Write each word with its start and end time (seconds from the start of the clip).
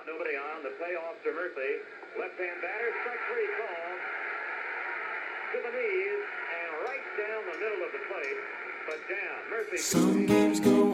out, 0.00 0.06
nobody 0.06 0.36
on. 0.36 0.62
The 0.62 0.70
payoff 0.80 1.22
to 1.24 1.32
Murphy. 1.32 1.84
Left-hand 2.18 2.60
batter, 2.62 2.90
strike 3.02 3.20
three 3.32 3.48
call. 3.60 3.90
To 5.52 5.58
the 5.66 5.72
knees 5.76 6.22
and 6.56 6.70
right 6.86 7.06
down 7.18 7.40
the 7.52 7.58
middle 7.58 7.84
of 7.84 7.92
the 7.92 8.02
plate. 8.08 8.40
But 8.86 9.00
down. 9.08 9.38
Murphy. 9.50 9.78
Some 9.78 10.26
games 10.26 10.60
go 10.60 10.89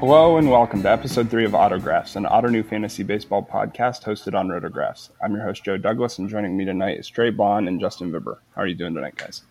Hello 0.00 0.38
and 0.38 0.50
welcome 0.50 0.82
to 0.82 0.90
episode 0.90 1.30
three 1.30 1.44
of 1.44 1.54
Autographs, 1.54 2.16
an 2.16 2.24
Ottoneu 2.24 2.68
Fantasy 2.68 3.04
Baseball 3.04 3.48
podcast 3.48 4.02
hosted 4.02 4.36
on 4.36 4.48
Rotographs. 4.48 5.10
I'm 5.22 5.34
your 5.34 5.44
host 5.44 5.62
Joe 5.62 5.76
Douglas, 5.76 6.18
and 6.18 6.28
joining 6.28 6.56
me 6.56 6.64
tonight 6.64 6.98
is 6.98 7.08
Trey 7.08 7.30
Bond 7.30 7.68
and 7.68 7.78
Justin 7.80 8.10
Vibber. 8.10 8.38
How 8.56 8.62
are 8.62 8.66
you 8.66 8.74
doing 8.74 8.94
tonight, 8.94 9.14
guys? 9.14 9.42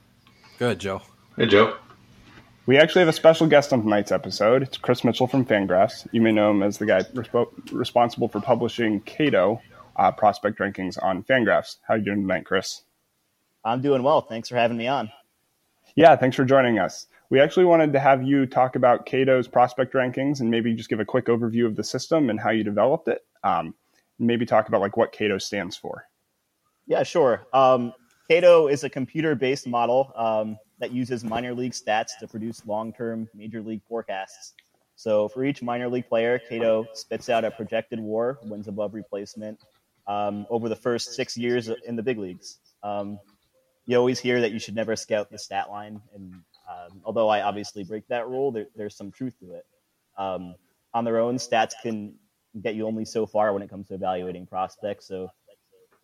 Good, 0.59 0.79
Joe. 0.79 1.01
Hey, 1.37 1.45
Joe. 1.45 1.77
We 2.65 2.77
actually 2.77 2.99
have 2.99 3.07
a 3.07 3.13
special 3.13 3.47
guest 3.47 3.71
on 3.71 3.83
tonight's 3.83 4.11
episode. 4.11 4.63
It's 4.63 4.77
Chris 4.77 5.05
Mitchell 5.05 5.27
from 5.27 5.45
Fangraphs. 5.45 6.07
You 6.11 6.19
may 6.19 6.33
know 6.33 6.51
him 6.51 6.61
as 6.61 6.77
the 6.77 6.85
guy 6.85 7.03
respo- 7.03 7.53
responsible 7.71 8.27
for 8.27 8.41
publishing 8.41 8.99
KATOH 8.99 9.61
uh, 9.95 10.11
prospect 10.11 10.59
rankings 10.59 11.01
on 11.01 11.23
Fangraphs. 11.23 11.77
How 11.87 11.93
are 11.93 11.97
you 11.99 12.03
doing 12.03 12.21
tonight, 12.21 12.45
Chris? 12.45 12.81
I'm 13.63 13.81
doing 13.81 14.03
well. 14.03 14.19
Thanks 14.21 14.49
for 14.49 14.57
having 14.57 14.75
me 14.75 14.87
on. 14.87 15.09
Yeah, 15.95 16.17
thanks 16.17 16.35
for 16.35 16.43
joining 16.43 16.77
us. 16.77 17.07
We 17.29 17.39
actually 17.39 17.63
wanted 17.63 17.93
to 17.93 17.99
have 18.01 18.21
you 18.21 18.45
talk 18.45 18.75
about 18.75 19.05
KATOH's 19.05 19.47
prospect 19.47 19.93
rankings 19.93 20.41
and 20.41 20.51
maybe 20.51 20.73
just 20.73 20.89
give 20.89 20.99
a 20.99 21.05
quick 21.05 21.27
overview 21.27 21.65
of 21.65 21.77
the 21.77 21.85
system 21.85 22.29
and 22.29 22.37
how 22.37 22.49
you 22.49 22.65
developed 22.65 23.07
it. 23.07 23.21
Um, 23.45 23.73
maybe 24.19 24.45
talk 24.45 24.67
about 24.67 24.81
like 24.81 24.97
what 24.97 25.13
KATOH 25.13 25.41
stands 25.41 25.77
for. 25.77 26.05
Yeah, 26.85 27.03
sure. 27.03 27.47
Um, 27.53 27.93
KATOH 28.29 28.71
is 28.71 28.83
a 28.83 28.89
computer-based 28.89 29.67
model 29.67 30.11
um, 30.17 30.57
that 30.79 30.91
uses 30.91 31.23
minor 31.23 31.53
league 31.53 31.71
stats 31.71 32.17
to 32.19 32.27
produce 32.27 32.65
long-term 32.65 33.29
major 33.33 33.61
league 33.61 33.81
forecasts. 33.87 34.53
So 34.97 35.29
for 35.29 35.45
each 35.45 35.61
minor 35.61 35.87
league 35.87 36.09
player, 36.09 36.41
KATOH 36.51 36.87
spits 36.93 37.29
out 37.29 37.45
a 37.45 37.51
projected 37.51 38.01
WAR, 38.01 38.37
wins 38.43 38.67
above 38.67 38.93
replacement, 38.93 39.59
um, 40.07 40.45
over 40.49 40.67
the 40.67 40.75
first 40.75 41.13
six 41.13 41.37
years 41.37 41.69
in 41.85 41.95
the 41.95 42.03
big 42.03 42.17
leagues. 42.17 42.59
Um, 42.83 43.17
you 43.85 43.97
always 43.97 44.19
hear 44.19 44.41
that 44.41 44.51
you 44.51 44.59
should 44.59 44.75
never 44.75 44.95
scout 44.95 45.29
the 45.29 45.37
stat 45.37 45.69
line, 45.69 46.01
and 46.13 46.33
um, 46.69 47.01
although 47.03 47.29
I 47.29 47.41
obviously 47.41 47.83
break 47.83 48.07
that 48.07 48.27
rule, 48.27 48.51
there, 48.51 48.67
there's 48.75 48.95
some 48.95 49.11
truth 49.11 49.37
to 49.39 49.53
it. 49.53 49.65
Um, 50.17 50.55
on 50.93 51.05
their 51.05 51.19
own, 51.19 51.37
stats 51.37 51.73
can 51.81 52.15
get 52.61 52.75
you 52.75 52.87
only 52.87 53.05
so 53.05 53.25
far 53.25 53.53
when 53.53 53.61
it 53.61 53.69
comes 53.69 53.87
to 53.87 53.95
evaluating 53.95 54.47
prospects. 54.47 55.07
So 55.07 55.29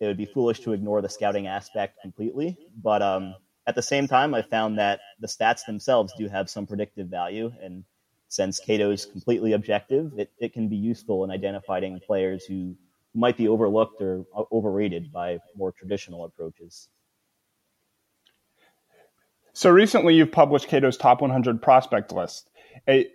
it 0.00 0.06
would 0.06 0.16
be 0.16 0.26
foolish 0.26 0.60
to 0.60 0.72
ignore 0.72 1.00
the 1.00 1.08
scouting 1.08 1.46
aspect 1.46 2.00
completely. 2.02 2.58
But 2.82 3.02
um, 3.02 3.34
at 3.66 3.74
the 3.74 3.82
same 3.82 4.06
time, 4.06 4.34
I 4.34 4.42
found 4.42 4.78
that 4.78 5.00
the 5.20 5.28
stats 5.28 5.64
themselves 5.64 6.12
do 6.18 6.28
have 6.28 6.50
some 6.50 6.66
predictive 6.66 7.08
value. 7.08 7.52
And 7.62 7.84
since 8.28 8.60
KATOH 8.60 8.92
is 8.92 9.06
completely 9.06 9.52
objective, 9.52 10.12
it, 10.18 10.30
it 10.38 10.52
can 10.52 10.68
be 10.68 10.76
useful 10.76 11.24
in 11.24 11.30
identifying 11.30 12.00
players 12.00 12.44
who 12.44 12.76
might 13.14 13.36
be 13.36 13.48
overlooked 13.48 14.00
or 14.00 14.24
uh, 14.36 14.44
overrated 14.52 15.12
by 15.12 15.38
more 15.56 15.72
traditional 15.72 16.24
approaches. 16.24 16.88
So 19.54 19.70
recently, 19.70 20.14
you've 20.14 20.32
published 20.32 20.68
KATOH's 20.68 20.96
top 20.96 21.20
100 21.20 21.60
prospect 21.60 22.12
list. 22.12 22.48
A- 22.88 23.08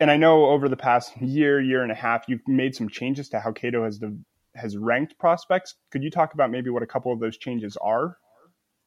and 0.00 0.10
I 0.10 0.16
know 0.16 0.46
over 0.46 0.68
the 0.68 0.76
past 0.76 1.16
year, 1.20 1.60
year 1.60 1.82
and 1.82 1.92
a 1.92 1.94
half, 1.94 2.24
you've 2.28 2.46
made 2.48 2.74
some 2.74 2.88
changes 2.88 3.28
to 3.30 3.40
how 3.40 3.52
KATOH 3.52 3.84
has 3.84 4.00
has 4.56 4.76
ranked 4.76 5.18
prospects. 5.18 5.74
Could 5.90 6.02
you 6.02 6.10
talk 6.10 6.34
about 6.34 6.50
maybe 6.50 6.70
what 6.70 6.82
a 6.82 6.86
couple 6.86 7.12
of 7.12 7.20
those 7.20 7.36
changes 7.36 7.76
are? 7.76 8.16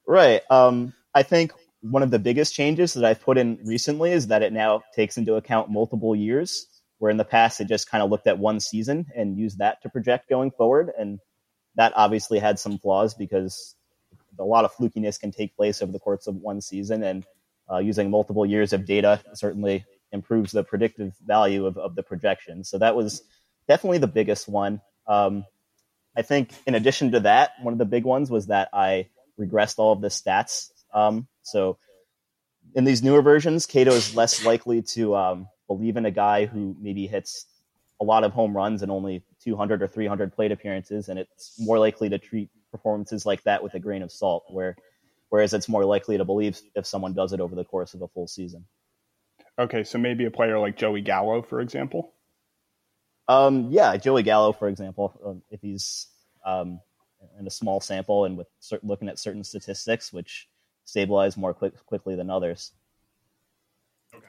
Right. 0.07 0.41
Um, 0.49 0.93
I 1.13 1.23
think 1.23 1.51
one 1.81 2.03
of 2.03 2.11
the 2.11 2.19
biggest 2.19 2.53
changes 2.53 2.93
that 2.93 3.05
I've 3.05 3.21
put 3.21 3.37
in 3.37 3.59
recently 3.63 4.11
is 4.11 4.27
that 4.27 4.43
it 4.43 4.53
now 4.53 4.83
takes 4.95 5.17
into 5.17 5.35
account 5.35 5.69
multiple 5.69 6.15
years, 6.15 6.65
where 6.99 7.11
in 7.11 7.17
the 7.17 7.25
past 7.25 7.59
it 7.59 7.67
just 7.67 7.89
kind 7.89 8.01
of 8.01 8.09
looked 8.09 8.27
at 8.27 8.39
one 8.39 8.59
season 8.59 9.05
and 9.15 9.37
used 9.37 9.59
that 9.59 9.81
to 9.81 9.89
project 9.89 10.29
going 10.29 10.51
forward. 10.51 10.91
And 10.97 11.19
that 11.75 11.93
obviously 11.95 12.39
had 12.39 12.59
some 12.59 12.79
flaws 12.79 13.13
because 13.13 13.75
a 14.39 14.43
lot 14.43 14.65
of 14.65 14.73
flukiness 14.73 15.19
can 15.19 15.31
take 15.31 15.55
place 15.55 15.81
over 15.81 15.91
the 15.91 15.99
course 15.99 16.27
of 16.27 16.35
one 16.35 16.61
season. 16.61 17.03
And 17.03 17.25
uh, 17.71 17.79
using 17.79 18.09
multiple 18.09 18.45
years 18.45 18.73
of 18.73 18.85
data 18.85 19.21
certainly 19.33 19.85
improves 20.11 20.51
the 20.51 20.63
predictive 20.63 21.13
value 21.25 21.65
of, 21.65 21.77
of 21.77 21.95
the 21.95 22.03
projection. 22.03 22.63
So 22.63 22.77
that 22.77 22.95
was 22.95 23.21
definitely 23.67 23.97
the 23.97 24.07
biggest 24.07 24.47
one. 24.47 24.81
Um, 25.07 25.45
I 26.15 26.21
think 26.21 26.51
in 26.65 26.75
addition 26.75 27.11
to 27.11 27.19
that, 27.21 27.51
one 27.61 27.73
of 27.73 27.77
the 27.77 27.85
big 27.85 28.03
ones 28.03 28.31
was 28.31 28.47
that 28.47 28.69
I 28.73 29.09
regressed 29.39 29.79
all 29.79 29.93
of 29.93 30.01
the 30.01 30.07
stats. 30.07 30.71
Um, 30.93 31.27
so 31.43 31.77
in 32.73 32.85
these 32.85 33.03
newer 33.03 33.21
versions, 33.21 33.67
KATOH 33.67 33.91
is 33.91 34.15
less 34.15 34.45
likely 34.45 34.81
to 34.81 35.15
um, 35.15 35.47
believe 35.67 35.97
in 35.97 36.05
a 36.05 36.11
guy 36.11 36.45
who 36.45 36.75
maybe 36.79 37.07
hits 37.07 37.45
a 37.99 38.03
lot 38.03 38.23
of 38.23 38.31
home 38.31 38.55
runs 38.55 38.81
and 38.81 38.91
only 38.91 39.23
200 39.43 39.81
or 39.81 39.87
300 39.87 40.33
plate 40.33 40.51
appearances, 40.51 41.09
and 41.09 41.19
it's 41.19 41.55
more 41.59 41.79
likely 41.79 42.09
to 42.09 42.17
treat 42.17 42.49
performances 42.71 43.25
like 43.25 43.43
that 43.43 43.63
with 43.63 43.73
a 43.73 43.79
grain 43.79 44.01
of 44.01 44.11
salt. 44.11 44.45
Where, 44.49 44.75
whereas 45.29 45.53
it's 45.53 45.69
more 45.69 45.85
likely 45.85 46.17
to 46.17 46.25
believe 46.25 46.59
if 46.75 46.85
someone 46.85 47.13
does 47.13 47.33
it 47.33 47.39
over 47.39 47.55
the 47.55 47.65
course 47.65 47.93
of 47.93 48.01
a 48.01 48.07
full 48.07 48.27
season. 48.27 48.65
Okay, 49.59 49.83
so 49.83 49.97
maybe 49.97 50.25
a 50.25 50.31
player 50.31 50.59
like 50.59 50.77
Joey 50.77 51.01
Gallo, 51.01 51.41
for 51.41 51.61
example. 51.61 52.13
Um, 53.27 53.67
yeah, 53.71 53.97
Joey 53.97 54.23
Gallo, 54.23 54.53
for 54.53 54.69
example, 54.69 55.19
um, 55.25 55.41
if 55.49 55.61
he's 55.61 56.07
um, 56.45 56.79
in 57.39 57.47
a 57.47 57.49
small 57.49 57.81
sample 57.81 58.25
and 58.25 58.37
with 58.37 58.47
cer- 58.59 58.79
looking 58.83 59.09
at 59.09 59.19
certain 59.19 59.43
statistics, 59.43 60.13
which 60.13 60.47
stabilize 60.85 61.35
more 61.35 61.53
quick, 61.53 61.73
quickly 61.85 62.15
than 62.15 62.29
others. 62.29 62.71
Okay. 64.13 64.25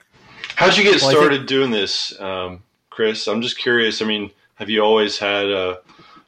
How'd 0.56 0.76
you 0.76 0.82
get 0.82 1.00
Well, 1.00 1.10
I 1.10 1.14
started 1.14 1.46
doing 1.46 1.70
this, 1.70 2.18
um, 2.20 2.64
Chris? 2.90 3.28
I'm 3.28 3.42
just 3.42 3.58
curious. 3.58 4.02
I 4.02 4.06
mean, 4.06 4.30
have 4.54 4.68
you 4.68 4.80
always 4.80 5.18
had 5.18 5.46
a, 5.46 5.78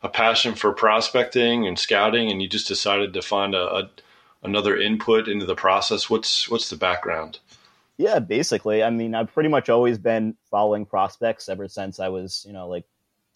a 0.03 0.09
passion 0.09 0.55
for 0.55 0.73
prospecting 0.73 1.67
and 1.67 1.79
scouting, 1.79 2.31
and 2.31 2.41
you 2.41 2.49
just 2.49 2.69
decided 2.69 3.13
to 3.13 3.23
find 3.23 3.55
a, 3.55 3.75
a 3.75 3.91
another 4.43 4.77
input 4.77 5.29
into 5.29 5.47
the 5.47 5.55
process? 5.55 6.09
What's 6.09 6.49
what's 6.49 6.71
the 6.71 6.77
background? 6.77 7.39
Yeah, 7.97 8.19
basically. 8.19 8.83
I 8.83 8.89
mean, 8.89 9.15
I've 9.15 9.33
pretty 9.33 9.51
much 9.51 9.69
always 9.69 9.99
been 9.99 10.35
following 10.51 10.87
prospects 10.87 11.51
ever 11.51 11.69
since 11.69 12.01
I 12.01 12.09
was, 12.09 12.45
you 12.47 12.55
know, 12.55 12.67
like 12.67 12.87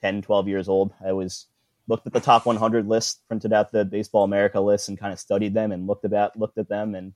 10, 0.00 0.22
12 0.22 0.48
years 0.48 0.70
old. 0.70 0.94
I 1.04 1.12
was 1.12 1.46
looked 1.86 2.06
at 2.06 2.14
the 2.14 2.20
top 2.20 2.46
100 2.46 2.88
list, 2.88 3.20
printed 3.28 3.52
out 3.52 3.72
the 3.72 3.84
Baseball 3.84 4.24
America 4.24 4.60
list, 4.60 4.88
and 4.88 4.98
kind 4.98 5.12
of 5.12 5.20
studied 5.20 5.52
them 5.52 5.70
and 5.70 5.86
looked 5.86 6.06
about 6.06 6.38
looked 6.38 6.56
at 6.56 6.70
them. 6.70 6.94
And 6.94 7.12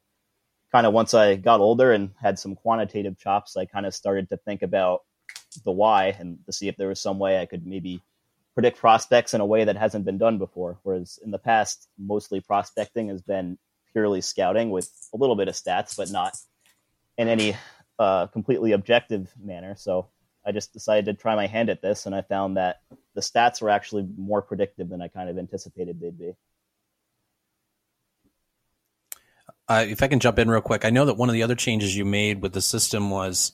kind 0.73 0.87
of 0.87 0.93
once 0.93 1.15
I 1.15 1.37
got 1.37 1.61
older 1.61 1.93
and 1.93 2.11
had 2.21 2.39
some 2.39 2.55
quantitative 2.55 3.19
chops, 3.19 3.57
I 3.57 3.65
kind 3.65 3.87
of 3.87 3.95
started 3.95 4.29
to 4.29 4.37
think 4.37 4.63
about 4.63 5.05
the 5.65 5.73
why 5.73 6.17
and 6.19 6.39
to 6.45 6.53
see 6.53 6.69
if 6.69 6.77
there 6.77 6.89
was 6.89 7.01
some 7.01 7.19
way 7.19 7.41
I 7.41 7.47
could 7.47 7.67
maybe 7.67 8.03
predict 8.59 8.79
prospects 8.79 9.35
in 9.35 9.41
a 9.41 9.47
way 9.47 9.63
that 9.63 9.77
hasn't 9.77 10.05
been 10.05 10.19
done 10.19 10.37
before. 10.37 10.81
Whereas 10.83 11.17
in 11.23 11.31
the 11.31 11.39
past, 11.39 11.87
mostly 11.97 12.41
prospecting 12.41 13.07
has 13.07 13.23
been 13.23 13.57
purely 13.93 14.21
scouting 14.21 14.71
with 14.71 14.91
a 15.15 15.17
little 15.17 15.37
bit 15.37 15.47
of 15.47 15.55
stats, 15.55 15.97
but 15.97 16.11
not 16.11 16.37
in 17.17 17.29
any 17.29 17.57
uh, 18.01 18.27
completely 18.27 18.73
objective 18.73 19.33
manner. 19.41 19.77
So 19.77 20.09
I 20.45 20.51
just 20.51 20.73
decided 20.73 21.05
to 21.05 21.15
try 21.15 21.37
my 21.37 21.47
hand 21.47 21.71
at 21.71 21.83
this, 21.83 22.05
and 22.05 22.13
I 22.13 22.23
found 22.23 22.57
that 22.57 22.81
the 23.15 23.21
stats 23.21 23.63
were 23.63 23.71
actually 23.71 24.09
more 24.17 24.43
predictive 24.43 24.89
than 24.89 25.01
I 25.01 25.07
kind 25.07 25.31
of 25.31 25.39
anticipated 25.39 26.01
they'd 26.01 26.19
be. 26.19 26.33
Uh, 29.69 29.85
if 29.87 30.03
I 30.03 30.09
can 30.09 30.19
jump 30.19 30.37
in 30.37 30.51
real 30.51 30.63
quick, 30.63 30.85
I 30.85 30.91
know 30.91 31.05
that 31.05 31.15
one 31.15 31.29
of 31.29 31.33
the 31.33 31.45
other 31.45 31.55
changes 31.55 31.97
you 31.97 32.05
made 32.05 32.43
with 32.43 32.55
the 32.55 32.61
system 32.61 33.09
was 33.09 33.53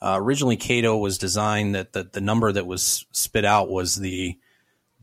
uh, 0.00 0.14
originally 0.16 0.56
KATOH 0.56 1.00
was 1.00 1.18
designed 1.18 1.74
that 1.74 1.92
the, 1.92 2.04
the 2.04 2.20
number 2.20 2.52
that 2.52 2.68
was 2.68 3.04
spit 3.10 3.44
out 3.44 3.68
was 3.68 3.96
the 3.96 4.38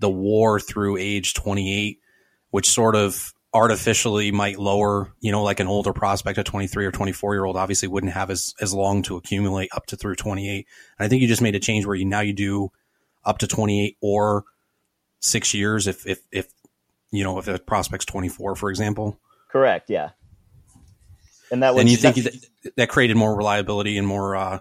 the 0.01 0.09
war 0.09 0.59
through 0.59 0.97
age 0.97 1.33
28, 1.35 1.99
which 2.49 2.69
sort 2.69 2.95
of 2.95 3.33
artificially 3.53 4.31
might 4.31 4.59
lower, 4.59 5.13
you 5.19 5.31
know, 5.31 5.43
like 5.43 5.59
an 5.59 5.67
older 5.67 5.93
prospect, 5.93 6.37
a 6.37 6.43
23 6.43 6.85
or 6.85 6.91
24 6.91 7.35
year 7.35 7.45
old 7.45 7.55
obviously 7.55 7.87
wouldn't 7.87 8.13
have 8.13 8.29
as, 8.29 8.53
as 8.59 8.73
long 8.73 9.03
to 9.03 9.15
accumulate 9.15 9.69
up 9.75 9.85
to 9.85 9.95
through 9.95 10.15
28. 10.15 10.67
And 10.97 11.05
I 11.05 11.07
think 11.07 11.21
you 11.21 11.27
just 11.27 11.41
made 11.41 11.55
a 11.55 11.59
change 11.59 11.85
where 11.85 11.95
you 11.95 12.05
now 12.05 12.21
you 12.21 12.33
do 12.33 12.71
up 13.23 13.37
to 13.39 13.47
28 13.47 13.97
or 14.01 14.43
six 15.19 15.53
years 15.53 15.87
if, 15.87 16.07
if, 16.07 16.19
if, 16.31 16.47
you 17.11 17.23
know, 17.23 17.37
if 17.37 17.47
a 17.47 17.59
prospect's 17.59 18.05
24, 18.05 18.55
for 18.55 18.69
example. 18.69 19.19
Correct. 19.49 19.89
Yeah. 19.89 20.11
And 21.51 21.61
that 21.61 21.75
was 21.75 21.81
and 21.81 21.89
you 21.89 21.97
think 21.97 22.15
that- 22.15 22.45
that, 22.63 22.75
that 22.77 22.89
created 22.89 23.17
more 23.17 23.35
reliability 23.35 23.97
and 23.97 24.07
more, 24.07 24.35
uh, 24.35 24.59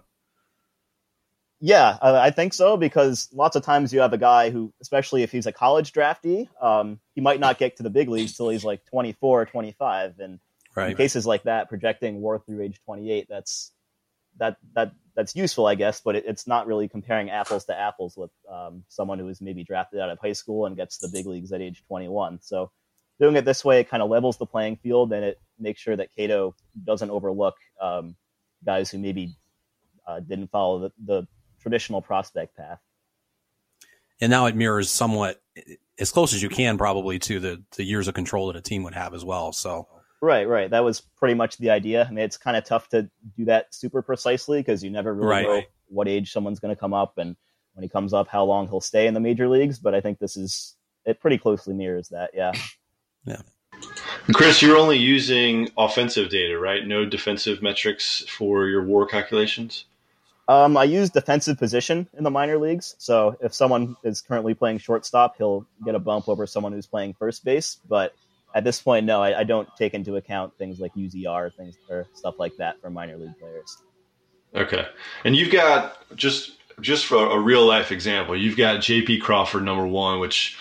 Yeah, 1.62 1.99
uh, 2.01 2.19
I 2.21 2.31
think 2.31 2.55
so 2.55 2.79
because 2.79 3.29
lots 3.35 3.55
of 3.55 3.62
times 3.62 3.93
you 3.93 4.01
have 4.01 4.15
a 4.15 4.19
guy 4.19 4.49
who, 4.49 4.73
especially 4.81 5.23
if 5.23 5.31
he's 5.31 5.47
a 5.47 5.53
college 5.53 5.93
draftee, 5.93 6.49
um, 6.62 7.01
he 7.15 7.21
might 7.21 7.39
not 7.39 7.59
get 7.59 7.77
to 7.77 7.83
the 7.83 7.91
big 7.91 8.09
leagues 8.09 8.35
till 8.35 8.49
he's 8.49 8.65
like 8.65 8.85
24 8.87 9.43
or 9.43 9.45
25. 9.45 10.21
And 10.21 10.41
in 10.93 10.97
cases 10.97 11.27
like 11.27 11.43
that, 11.43 11.69
projecting 11.69 12.23
WAR 12.23 12.39
through 12.39 12.62
age 12.62 12.81
28, 12.87 13.27
that's 13.29 13.73
that 14.39 14.57
that 14.75 14.93
that's 15.15 15.37
useful, 15.37 15.67
I 15.67 15.75
guess, 15.75 16.01
but 16.01 16.17
it, 16.17 16.25
it's 16.27 16.47
not 16.47 16.67
really 16.67 16.89
comparing 16.89 17.29
apples 17.29 17.67
to 17.67 17.79
apples 17.79 18.17
with 18.17 18.31
um, 18.51 18.85
someone 18.89 19.19
who 19.19 19.29
is 19.29 19.43
maybe 19.43 19.62
drafted 19.62 20.01
out 20.01 20.09
of 20.09 20.19
high 20.19 20.33
school 20.33 20.65
and 20.65 20.77
gets 20.77 20.99
to 20.99 21.09
the 21.09 21.12
big 21.12 21.27
leagues 21.27 21.53
at 21.53 21.61
age 21.61 21.83
21. 21.89 22.41
So 22.41 22.71
doing 23.21 23.37
it 23.37 23.45
this 23.45 23.65
way, 23.67 23.81
it 23.81 23.91
kind 23.91 24.03
of 24.03 24.09
levels 24.09 24.39
the 24.39 24.47
playing 24.47 24.77
field 24.77 25.12
and 25.12 25.25
it 25.25 25.41
makes 25.59 25.81
sure 25.81 25.97
that 25.97 26.09
KATOH 26.17 26.55
doesn't 26.85 27.11
overlook 27.11 27.57
um, 27.83 28.17
guys 28.65 28.91
who 28.91 28.99
maybe 28.99 29.35
uh, 30.07 30.21
didn't 30.21 30.51
follow 30.51 30.79
the, 30.79 30.93
the 31.05 31.27
traditional 31.61 32.03
prospect 32.03 32.57
path. 32.57 32.81
And 34.21 34.31
now 34.31 34.47
it 34.47 34.57
mirrors 34.57 34.91
somewhat 34.91 35.41
as 35.99 36.11
close 36.12 36.35
as 36.35 36.43
you 36.43 36.49
can 36.49 36.77
probably 36.77 37.19
to 37.21 37.41
the, 37.41 37.62
the 37.77 37.85
years 37.85 38.09
of 38.09 38.15
control 38.15 38.49
that 38.49 38.57
a 38.57 38.61
team 38.61 38.83
would 38.83 38.95
have 38.95 39.15
as 39.15 39.25
well. 39.25 39.53
So 39.53 39.89
Right, 40.23 40.47
right. 40.47 40.69
That 40.71 40.85
was 40.85 41.01
pretty 41.01 41.35
much 41.35 41.57
the 41.57 41.71
idea. 41.71 42.05
I 42.05 42.11
mean, 42.11 42.25
it's 42.25 42.37
kind 42.37 42.57
of 42.57 42.65
tough 42.65 42.89
to 42.91 43.09
do 43.37 43.47
that 43.47 43.75
super 43.75 44.03
precisely 44.03 44.61
because 44.61 44.85
you 44.85 44.91
never 44.91 45.15
really 45.15 45.29
Right. 45.29 45.47
know 45.47 45.62
what 45.89 46.09
age 46.09 46.31
someone's 46.33 46.61
going 46.61 46.75
to 46.75 46.79
come 46.79 46.93
up 46.93 47.17
and 47.17 47.37
when 47.75 47.83
he 47.83 47.89
comes 47.89 48.12
up, 48.12 48.29
how 48.29 48.45
long 48.45 48.69
he'll 48.69 48.81
stay 48.81 49.07
in 49.07 49.15
the 49.15 49.21
major 49.21 49.49
leagues. 49.49 49.79
But 49.79 49.95
I 49.95 50.01
think 50.01 50.19
this 50.19 50.37
is 50.37 50.77
it 51.07 51.21
pretty 51.21 51.39
closely 51.39 51.73
mirrors 51.73 52.09
that. 52.09 52.31
Yeah. 52.35 52.53
Yeah. 53.27 53.43
Chris, 54.33 54.62
you're 54.62 54.79
only 54.79 54.97
using 54.97 55.69
offensive 55.77 56.31
data, 56.31 56.59
right? 56.59 56.87
No 56.87 57.05
defensive 57.05 57.61
metrics 57.61 58.25
for 58.29 58.67
your 58.67 58.83
WAR 58.83 59.05
calculations. 59.05 59.85
Um, 60.50 60.76
I 60.76 60.82
use 60.82 61.11
defensive 61.11 61.58
position 61.58 62.08
in 62.19 62.25
the 62.25 62.31
minor 62.31 62.58
leagues. 62.58 62.97
So 62.99 63.37
if 63.41 63.55
someone 63.55 63.94
is 64.02 64.20
currently 64.20 64.52
playing 64.52 64.79
shortstop, 64.79 65.37
he'll 65.38 65.64
get 65.85 65.94
a 65.94 66.00
bump 66.00 66.29
over 66.29 66.44
someone 66.44 66.73
who's 66.73 66.88
playing 66.88 67.14
first 67.14 67.44
base. 67.44 67.79
But 67.88 68.17
at 68.52 68.64
this 68.64 68.82
point, 68.82 69.06
no, 69.06 69.23
I, 69.23 69.38
I 69.38 69.44
don't 69.44 69.69
take 69.79 69.94
into 69.94 70.17
account 70.17 70.58
things 70.58 70.81
like 70.81 70.93
UZR, 70.94 71.55
things 71.55 71.76
or 71.88 72.05
stuff 72.14 72.41
like 72.41 72.56
that 72.56 72.81
for 72.81 72.91
minor 72.91 73.17
league 73.17 73.38
players. 73.38 73.79
Okay, 74.52 74.88
and 75.23 75.37
you've 75.37 75.52
got 75.52 75.97
just 76.17 76.56
just 76.81 77.06
for 77.06 77.31
a 77.31 77.38
real 77.38 77.64
life 77.64 77.93
example, 77.93 78.37
you've 78.37 78.56
got 78.56 78.81
J.P. 78.81 79.20
Crawford 79.20 79.62
number 79.62 79.87
one, 79.87 80.19
which 80.19 80.58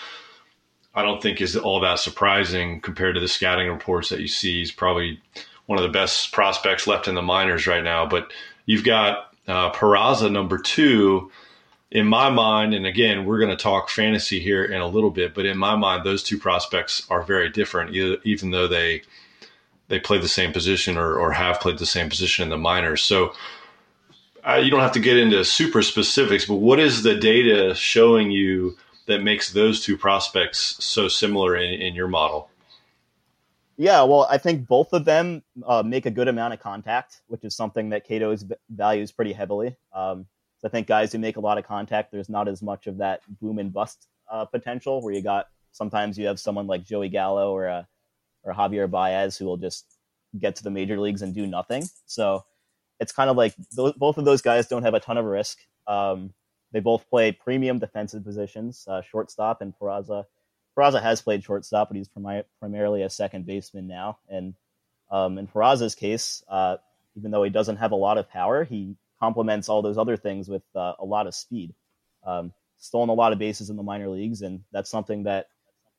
I 0.94 1.02
don't 1.02 1.20
think 1.20 1.40
is 1.40 1.56
all 1.56 1.80
that 1.80 1.98
surprising 1.98 2.80
compared 2.80 3.16
to 3.16 3.20
the 3.20 3.26
scouting 3.26 3.68
reports 3.68 4.10
that 4.10 4.20
you 4.20 4.28
see. 4.28 4.60
He's 4.60 4.70
probably 4.70 5.20
one 5.66 5.78
of 5.78 5.82
the 5.82 5.88
best 5.88 6.30
prospects 6.30 6.86
left 6.86 7.08
in 7.08 7.16
the 7.16 7.22
minors 7.22 7.66
right 7.66 7.82
now. 7.82 8.06
But 8.06 8.32
you've 8.66 8.84
got 8.84 9.29
uh, 9.46 9.72
Peraza 9.72 10.30
number 10.30 10.58
two. 10.58 11.30
In 11.90 12.06
my 12.06 12.30
mind, 12.30 12.72
and 12.72 12.86
again, 12.86 13.24
we're 13.24 13.40
going 13.40 13.50
to 13.50 13.60
talk 13.60 13.88
fantasy 13.88 14.38
here 14.38 14.64
in 14.64 14.80
a 14.80 14.86
little 14.86 15.10
bit, 15.10 15.34
but 15.34 15.44
in 15.44 15.58
my 15.58 15.74
mind, 15.74 16.04
those 16.04 16.22
two 16.22 16.38
prospects 16.38 17.04
are 17.10 17.24
very 17.24 17.48
different, 17.50 17.92
even 18.24 18.52
though 18.52 18.68
they 18.68 19.02
they 19.88 19.98
play 19.98 20.18
the 20.18 20.28
same 20.28 20.52
position 20.52 20.96
or, 20.96 21.16
or 21.16 21.32
have 21.32 21.58
played 21.60 21.78
the 21.78 21.86
same 21.86 22.08
position 22.08 22.44
in 22.44 22.48
the 22.50 22.56
minors. 22.56 23.02
So 23.02 23.34
uh, 24.46 24.60
you 24.62 24.70
don't 24.70 24.80
have 24.80 24.92
to 24.92 25.00
get 25.00 25.18
into 25.18 25.44
super 25.44 25.82
specifics, 25.82 26.44
but 26.44 26.54
what 26.54 26.78
is 26.78 27.02
the 27.02 27.16
data 27.16 27.74
showing 27.74 28.30
you 28.30 28.78
that 29.06 29.22
makes 29.22 29.52
those 29.52 29.84
two 29.84 29.98
prospects 29.98 30.76
so 30.78 31.08
similar 31.08 31.56
in, 31.56 31.74
in 31.80 31.94
your 31.96 32.06
model? 32.06 32.49
Yeah, 33.80 34.02
well, 34.02 34.26
I 34.28 34.36
think 34.36 34.68
both 34.68 34.92
of 34.92 35.06
them 35.06 35.42
uh, 35.66 35.82
make 35.82 36.04
a 36.04 36.10
good 36.10 36.28
amount 36.28 36.52
of 36.52 36.60
contact, 36.60 37.22
which 37.28 37.44
is 37.44 37.56
something 37.56 37.88
that 37.88 38.06
KATOH's 38.06 38.42
v- 38.42 38.54
values 38.68 39.10
pretty 39.10 39.32
heavily. 39.32 39.74
Um, 39.94 40.26
so 40.58 40.68
I 40.68 40.70
think 40.70 40.86
guys 40.86 41.12
who 41.12 41.18
make 41.18 41.38
a 41.38 41.40
lot 41.40 41.56
of 41.56 41.64
contact, 41.64 42.12
there's 42.12 42.28
not 42.28 42.46
as 42.46 42.60
much 42.60 42.86
of 42.86 42.98
that 42.98 43.22
boom 43.40 43.58
and 43.58 43.72
bust 43.72 44.06
uh, 44.30 44.44
potential 44.44 45.00
where 45.00 45.14
you 45.14 45.22
got 45.22 45.46
sometimes 45.72 46.18
you 46.18 46.26
have 46.26 46.38
someone 46.38 46.66
like 46.66 46.84
Joey 46.84 47.08
Gallo 47.08 47.54
or 47.54 47.70
uh, 47.70 47.84
or 48.42 48.52
Javier 48.52 48.90
Baez 48.90 49.38
who 49.38 49.46
will 49.46 49.56
just 49.56 49.86
get 50.38 50.56
to 50.56 50.62
the 50.62 50.70
major 50.70 51.00
leagues 51.00 51.22
and 51.22 51.34
do 51.34 51.46
nothing. 51.46 51.84
So 52.04 52.44
it's 53.00 53.12
kind 53.12 53.30
of 53.30 53.38
like 53.38 53.54
th- 53.74 53.96
both 53.96 54.18
of 54.18 54.26
those 54.26 54.42
guys 54.42 54.68
don't 54.68 54.82
have 54.82 54.92
a 54.92 55.00
ton 55.00 55.16
of 55.16 55.24
risk. 55.24 55.56
Um, 55.86 56.34
they 56.72 56.80
both 56.80 57.08
play 57.08 57.32
premium 57.32 57.78
defensive 57.78 58.24
positions, 58.24 58.84
uh, 58.86 59.00
shortstop 59.00 59.62
and 59.62 59.72
Peraza. 59.74 60.26
Peraza 60.76 61.02
has 61.02 61.20
played 61.20 61.44
shortstop, 61.44 61.88
but 61.88 61.96
he's 61.96 62.08
primarily 62.60 63.02
a 63.02 63.10
second 63.10 63.46
baseman 63.46 63.86
now. 63.86 64.18
And 64.28 64.54
um, 65.10 65.38
in 65.38 65.46
Peraza's 65.46 65.94
case, 65.94 66.44
uh, 66.48 66.76
even 67.16 67.30
though 67.30 67.42
he 67.42 67.50
doesn't 67.50 67.76
have 67.76 67.92
a 67.92 67.96
lot 67.96 68.18
of 68.18 68.30
power, 68.30 68.64
he 68.64 68.96
complements 69.18 69.68
all 69.68 69.82
those 69.82 69.98
other 69.98 70.16
things 70.16 70.48
with 70.48 70.62
uh, 70.74 70.94
a 70.98 71.04
lot 71.04 71.26
of 71.26 71.34
speed. 71.34 71.74
Um, 72.24 72.52
stolen 72.78 73.10
a 73.10 73.14
lot 73.14 73.32
of 73.32 73.38
bases 73.38 73.70
in 73.70 73.76
the 73.76 73.82
minor 73.82 74.08
leagues, 74.08 74.42
and 74.42 74.62
that's 74.72 74.90
something 74.90 75.24
that 75.24 75.48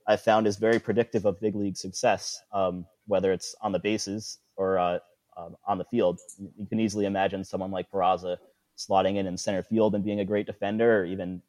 I 0.07 0.15
found 0.15 0.47
is 0.47 0.57
very 0.57 0.79
predictive 0.79 1.25
of 1.25 1.39
big 1.39 1.55
league 1.55 1.77
success, 1.77 2.41
um, 2.51 2.85
whether 3.07 3.31
it's 3.31 3.55
on 3.61 3.71
the 3.71 3.79
bases 3.79 4.39
or 4.55 4.79
uh, 4.79 4.99
um, 5.37 5.55
on 5.65 5.77
the 5.77 5.85
field. 5.85 6.19
You 6.57 6.65
can 6.65 6.79
easily 6.79 7.05
imagine 7.05 7.43
someone 7.43 7.71
like 7.71 7.91
Peraza 7.91 8.37
slotting 8.77 9.17
in 9.17 9.27
in 9.27 9.37
center 9.37 9.61
field 9.61 9.93
and 9.93 10.03
being 10.03 10.19
a 10.19 10.25
great 10.25 10.47
defender, 10.47 11.01
or 11.01 11.05
even 11.05 11.41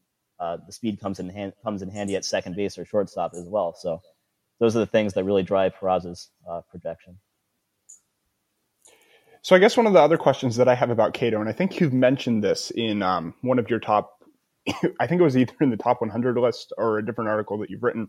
uh, 0.43 0.57
the 0.67 0.73
speed 0.73 1.01
comes 1.01 1.21
in 1.21 1.29
hand, 1.29 1.53
comes 1.63 1.83
in 1.83 1.89
handy 1.89 2.17
at 2.17 2.25
second 2.25 2.57
base 2.57 2.77
or 2.77 2.85
shortstop 2.85 3.33
as 3.35 3.49
well. 3.49 3.75
So 3.79 4.03
those 4.59 4.75
are 4.75 4.81
the 4.81 4.87
things 4.87 5.15
that 5.15 5.23
really 5.23 5.45
drive 5.45 5.75
Peraza's 5.81 6.31
uh, 6.51 6.63
projection. 6.69 7.19
So 9.43 9.55
I 9.55 9.61
guess 9.61 9.77
one 9.77 9.87
of 9.87 9.93
the 9.93 10.01
other 10.01 10.19
questions 10.19 10.57
that 10.57 10.67
I 10.67 10.75
have 10.75 10.91
about 10.91 11.15
KATOH, 11.15 11.41
and 11.41 11.49
I 11.49 11.53
think 11.53 11.79
you've 11.79 11.93
mentioned 11.93 12.43
this 12.43 12.73
in 12.73 13.03
um, 13.03 13.35
one 13.43 13.61
of 13.61 13.71
your 13.71 13.79
top, 13.79 14.25
I 15.01 15.07
think 15.07 15.21
it 15.21 15.25
was 15.25 15.37
either 15.37 15.55
in 15.61 15.71
the 15.71 15.77
top 15.77 16.01
100 16.01 16.37
list 16.37 16.73
or 16.77 16.99
a 16.99 17.07
different 17.07 17.31
article 17.31 17.59
that 17.59 17.71
you've 17.71 17.83
written, 17.85 18.09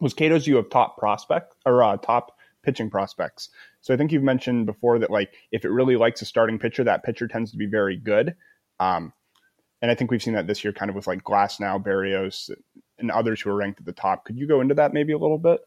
was 0.00 0.14
KATOH's 0.14 0.44
view 0.44 0.58
of 0.58 0.68
top 0.68 0.98
prospect 0.98 1.54
or 1.64 1.84
uh, 1.84 1.96
top 1.96 2.32
pitching 2.64 2.90
prospects. 2.90 3.50
So 3.82 3.94
I 3.94 3.96
think 3.96 4.10
you've 4.10 4.22
mentioned 4.24 4.66
before 4.66 4.98
that 4.98 5.10
like 5.10 5.32
if 5.52 5.64
it 5.64 5.70
really 5.70 5.94
likes 5.94 6.22
a 6.22 6.24
starting 6.24 6.58
pitcher, 6.58 6.82
that 6.84 7.04
pitcher 7.04 7.28
tends 7.28 7.52
to 7.52 7.56
be 7.56 7.66
very 7.66 7.96
good. 7.96 8.34
Um, 8.80 9.12
and 9.82 9.90
I 9.90 9.94
think 9.94 10.10
we've 10.10 10.22
seen 10.22 10.34
that 10.34 10.46
this 10.46 10.62
year, 10.62 10.72
kind 10.72 10.88
of 10.88 10.94
with 10.94 11.08
like 11.08 11.24
Glass 11.24 11.58
now, 11.60 11.78
Berrios, 11.78 12.50
and 12.98 13.10
others 13.10 13.40
who 13.40 13.50
are 13.50 13.56
ranked 13.56 13.80
at 13.80 13.86
the 13.86 13.92
top. 13.92 14.24
Could 14.24 14.38
you 14.38 14.46
go 14.46 14.60
into 14.60 14.74
that 14.76 14.94
maybe 14.94 15.12
a 15.12 15.18
little 15.18 15.38
bit? 15.38 15.60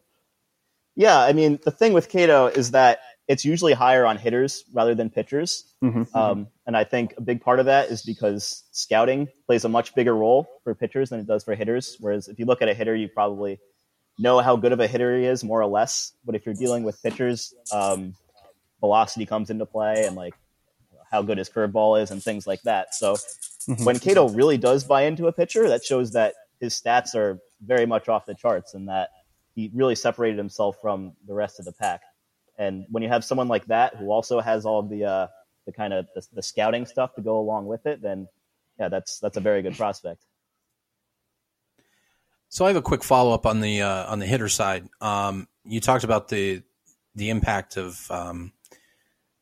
Yeah, 0.96 1.18
I 1.18 1.34
mean 1.34 1.58
the 1.62 1.70
thing 1.70 1.92
with 1.92 2.10
KATOH 2.10 2.56
is 2.56 2.70
that 2.70 3.00
it's 3.28 3.44
usually 3.44 3.74
higher 3.74 4.06
on 4.06 4.16
hitters 4.16 4.64
rather 4.72 4.94
than 4.94 5.10
pitchers. 5.10 5.64
Mm-hmm. 5.84 6.16
Um, 6.16 6.46
and 6.66 6.76
I 6.76 6.84
think 6.84 7.14
a 7.18 7.20
big 7.20 7.42
part 7.42 7.60
of 7.60 7.66
that 7.66 7.90
is 7.90 8.02
because 8.02 8.64
scouting 8.72 9.28
plays 9.46 9.64
a 9.64 9.68
much 9.68 9.94
bigger 9.94 10.14
role 10.14 10.48
for 10.64 10.74
pitchers 10.74 11.10
than 11.10 11.20
it 11.20 11.26
does 11.26 11.44
for 11.44 11.54
hitters. 11.54 11.96
Whereas 12.00 12.28
if 12.28 12.38
you 12.38 12.46
look 12.46 12.62
at 12.62 12.68
a 12.68 12.74
hitter, 12.74 12.94
you 12.94 13.08
probably 13.08 13.58
know 14.18 14.40
how 14.40 14.56
good 14.56 14.72
of 14.72 14.80
a 14.80 14.86
hitter 14.86 15.18
he 15.18 15.26
is, 15.26 15.44
more 15.44 15.60
or 15.60 15.66
less. 15.66 16.12
But 16.24 16.34
if 16.34 16.46
you're 16.46 16.54
dealing 16.54 16.84
with 16.84 17.02
pitchers, 17.02 17.52
um, 17.72 18.14
velocity 18.80 19.26
comes 19.26 19.50
into 19.50 19.66
play 19.66 20.06
and 20.06 20.16
like 20.16 20.34
how 21.10 21.22
good 21.22 21.38
his 21.38 21.48
curveball 21.48 22.00
is 22.02 22.10
and 22.10 22.22
things 22.22 22.46
like 22.46 22.62
that. 22.62 22.94
So 22.94 23.16
Mhm. 23.68 23.84
when 23.84 23.96
KATOH 23.96 24.36
really 24.36 24.58
does 24.58 24.84
buy 24.84 25.02
into 25.02 25.26
a 25.26 25.32
pitcher, 25.32 25.68
that 25.68 25.84
shows 25.84 26.12
that 26.12 26.34
his 26.60 26.80
stats 26.80 27.14
are 27.14 27.40
very 27.60 27.86
much 27.86 28.08
off 28.08 28.26
the 28.26 28.34
charts 28.34 28.74
and 28.74 28.88
that 28.88 29.10
he 29.54 29.70
really 29.74 29.94
separated 29.94 30.36
himself 30.36 30.76
from 30.80 31.14
the 31.26 31.34
rest 31.34 31.58
of 31.58 31.64
the 31.64 31.72
pack. 31.72 32.02
And 32.58 32.86
when 32.90 33.02
you 33.02 33.08
have 33.08 33.24
someone 33.24 33.48
like 33.48 33.66
that 33.66 33.96
who 33.96 34.10
also 34.10 34.40
has 34.40 34.64
all 34.66 34.82
the 34.82 35.04
uh, 35.04 35.26
the 35.66 35.72
kind 35.72 35.92
of 35.92 36.06
the, 36.14 36.26
the 36.32 36.42
scouting 36.42 36.86
stuff 36.86 37.14
to 37.14 37.20
go 37.20 37.38
along 37.38 37.66
with 37.66 37.86
it, 37.86 38.00
then 38.00 38.28
yeah, 38.78 38.88
that's 38.88 39.18
that's 39.18 39.36
a 39.36 39.40
very 39.40 39.62
good 39.62 39.76
prospect. 39.76 40.22
So 42.48 42.64
I 42.64 42.68
have 42.68 42.76
a 42.76 42.82
quick 42.82 43.02
follow 43.02 43.34
up 43.34 43.44
on 43.46 43.60
the 43.60 43.82
uh, 43.82 44.10
on 44.10 44.18
the 44.18 44.26
hitter 44.26 44.48
side. 44.48 44.88
Um, 45.00 45.48
you 45.64 45.80
talked 45.80 46.04
about 46.04 46.28
the 46.28 46.62
the 47.14 47.30
impact 47.30 47.76
of 47.76 48.10
um, 48.10 48.52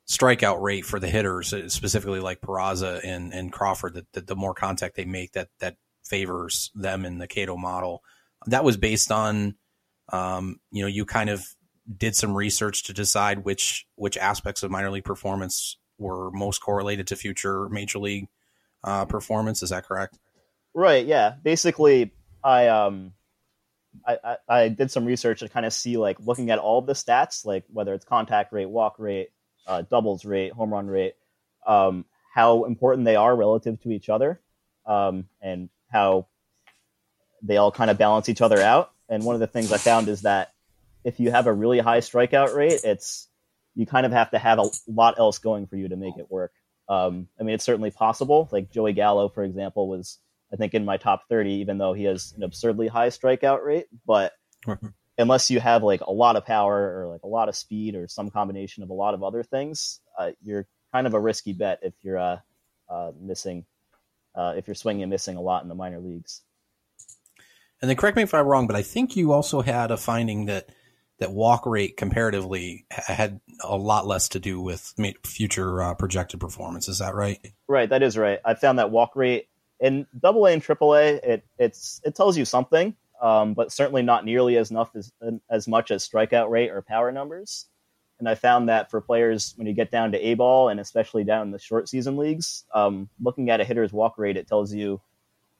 strikeout 0.06 0.61
rate 0.61 0.84
for 0.84 1.00
the 1.00 1.08
hitters, 1.08 1.52
uh, 1.52 1.68
specifically 1.68 2.20
like 2.20 2.40
Peraza 2.40 3.00
and, 3.04 3.32
and 3.32 3.52
Crawford. 3.52 3.94
That, 3.94 4.12
that 4.12 4.26
the 4.26 4.37
more 4.37 4.54
contact 4.54 4.96
they 4.96 5.04
make, 5.04 5.32
that 5.32 5.49
that 5.61 5.76
favors 6.04 6.70
them 6.75 7.04
in 7.04 7.18
the 7.18 7.28
KATOH 7.28 7.58
model. 7.58 8.02
That 8.46 8.64
was 8.64 8.76
based 8.76 9.11
on, 9.11 9.54
um, 10.12 10.61
you 10.70 10.82
know, 10.82 10.88
you 10.88 11.06
kind 11.06 11.30
of 11.30 11.44
did 11.96 12.16
some 12.16 12.34
research 12.34 12.84
to 12.84 12.92
decide 12.92 13.44
which 13.44 13.87
which 13.96 14.18
aspects 14.18 14.62
of 14.62 14.70
minor 14.70 14.90
league 14.90 15.04
performance 15.04 15.78
were 15.99 16.30
most 16.32 16.58
correlated 16.58 17.06
to 17.08 17.16
future 17.16 17.68
major 17.68 17.99
league 17.99 18.28
uh, 18.82 19.04
performance. 19.06 19.62
Is 19.62 19.70
that 19.70 19.87
correct? 19.87 20.18
Right. 20.75 21.06
Yeah. 21.06 21.34
Basically, 21.42 22.12
I 22.42 22.68
um, 22.68 23.12
I, 24.06 24.18
I, 24.25 24.37
I 24.49 24.68
did 24.68 24.90
some 24.90 25.04
research 25.04 25.40
to 25.40 25.49
kind 25.49 25.64
of 25.64 25.73
see 25.73 25.96
like 25.96 26.18
looking 26.20 26.50
at 26.50 26.58
all 26.58 26.82
the 26.82 26.94
stats, 26.94 27.46
like 27.46 27.64
whether 27.73 27.94
it's 27.94 28.04
contact 28.04 28.52
rate, 28.52 28.68
walk 28.68 28.99
rate, 28.99 29.28
uh, 29.66 29.83
doubles 29.83 30.25
rate, 30.25 30.52
home 30.52 30.73
run 30.73 30.87
rate, 30.87 31.14
um, 31.66 32.04
how 32.35 32.64
important 32.64 33.04
they 33.04 33.16
are 33.16 33.35
relative 33.35 33.80
to 33.83 33.90
each 33.90 34.09
other, 34.09 34.40
um, 34.87 35.26
and 35.40 35.68
how 35.90 36.26
they 37.42 37.56
all 37.56 37.71
kind 37.71 37.90
of 37.90 37.99
balance 37.99 38.28
each 38.28 38.40
other 38.40 38.61
out. 38.61 38.92
And 39.09 39.25
one 39.25 39.35
of 39.35 39.40
the 39.40 39.47
things 39.47 39.73
I 39.73 39.78
found 39.78 40.09
is 40.09 40.23
that 40.23 40.52
if 41.04 41.21
you 41.21 41.30
have 41.30 41.47
a 41.47 41.52
really 41.52 41.78
high 41.78 42.00
strikeout 42.00 42.54
rate, 42.54 42.80
it's 42.85 43.28
you 43.75 43.87
kind 43.87 44.06
of 44.06 44.12
have 44.12 44.30
to 44.30 44.38
have 44.38 44.59
a 44.59 44.71
lot 44.87 45.18
else 45.18 45.38
going 45.38 45.66
for 45.66 45.76
you 45.76 45.88
to 45.88 45.97
make 45.97 46.16
it 46.16 46.30
work. 46.30 46.52
Um, 46.88 47.28
I 47.38 47.42
mean, 47.42 47.54
it's 47.54 47.64
certainly 47.64 47.90
possible. 47.90 48.49
Like 48.50 48.71
Joey 48.71 48.92
Gallo, 48.92 49.28
for 49.28 49.44
example, 49.44 49.88
was 49.88 50.18
I 50.52 50.56
think 50.56 50.75
in 50.75 50.85
my 50.85 50.97
top 50.97 51.28
30, 51.28 51.54
even 51.54 51.78
though 51.78 51.92
he 51.92 52.04
has 52.04 52.33
an 52.37 52.42
absurdly 52.42 52.88
high 52.88 53.09
strikeout 53.09 53.64
rate. 53.64 53.87
But 54.06 54.33
unless 55.18 55.50
you 55.50 55.61
have 55.61 55.83
like 55.83 56.00
a 56.00 56.12
lot 56.12 56.37
of 56.37 56.44
power 56.44 57.00
or 57.00 57.12
like 57.12 57.23
a 57.23 57.28
lot 57.28 57.49
of 57.49 57.56
speed 57.56 57.94
or 57.94 58.09
some 58.09 58.30
combination 58.30 58.83
of 58.83 58.90
a 58.90 58.94
lot 58.94 59.14
of 59.14 59.23
other 59.23 59.42
things, 59.42 60.00
uh, 60.18 60.30
you're 60.42 60.66
kind 60.92 61.06
of 61.06 61.14
a 61.14 61.21
risky 61.21 61.52
bet 61.52 61.80
if 61.83 61.94
you're 62.02 62.18
uh, 62.18 62.38
uh, 62.88 63.12
missing, 63.21 63.64
uh, 64.35 64.54
if 64.56 64.66
you're 64.66 64.75
swinging 64.75 65.02
and 65.02 65.11
missing 65.11 65.37
a 65.37 65.40
lot 65.40 65.62
in 65.62 65.68
the 65.68 65.75
minor 65.75 66.00
leagues. 66.00 66.42
And 67.80 67.88
then 67.88 67.97
correct 67.97 68.16
me 68.16 68.23
if 68.23 68.35
I'm 68.35 68.47
wrong, 68.47 68.66
but 68.66 68.76
I 68.76 68.83
think 68.83 69.16
you 69.16 69.33
also 69.33 69.61
had 69.61 69.90
a 69.90 69.97
finding 69.97 70.47
that 70.47 70.68
that 71.18 71.33
walk 71.33 71.64
rate 71.64 71.97
comparatively 71.97 72.87
had 72.90 73.40
a 73.62 73.76
lot 73.76 74.04
less 74.04 74.30
to 74.30 74.40
do 74.40 74.61
with 74.61 74.94
future 75.25 75.80
uh, 75.80 75.94
projected 75.94 76.40
performance. 76.40 76.88
Is 76.88 76.99
that 76.99 77.14
right? 77.14 77.38
Right, 77.68 77.88
that 77.88 78.02
is 78.02 78.18
right. 78.18 78.40
I 78.44 78.54
found 78.54 78.80
that 78.80 78.90
walk 78.90 79.14
rate 79.14 79.49
in 79.78 80.06
Double 80.18 80.47
A 80.47 80.52
and 80.52 80.62
Triple 80.62 80.94
A, 80.94 81.14
it 81.23 81.44
it's 81.59 82.00
it 82.04 82.14
tells 82.14 82.37
you 82.37 82.44
something, 82.44 82.97
um, 83.25 83.54
but 83.54 83.73
certainly 83.73 84.02
not 84.02 84.26
nearly 84.26 84.59
as 84.59 84.71
enough 84.71 84.95
as 84.95 85.11
as 85.49 85.66
much 85.66 85.90
as 85.90 86.07
strikeout 86.07 86.50
rate 86.50 86.71
or 86.71 86.83
power 86.83 87.11
numbers. 87.11 87.66
And 88.19 88.28
I 88.28 88.35
found 88.35 88.69
that 88.69 88.90
for 88.90 89.00
players 89.00 89.54
when 89.57 89.66
you 89.66 89.73
get 89.73 89.90
down 89.90 90.12
to 90.12 90.19
A 90.19 90.35
ball 90.35 90.69
and 90.69 90.78
especially 90.78 91.25
down 91.25 91.47
in 91.47 91.50
the 91.50 91.59
short 91.59 91.88
season 91.88 92.16
leagues, 92.16 92.64
um, 92.75 93.09
looking 93.21 93.49
at 93.50 93.61
a 93.61 93.64
hitter's 93.64 93.93
walk 93.93 94.19
rate, 94.19 94.37
it 94.37 94.47
tells 94.47 94.73
you 94.73 95.00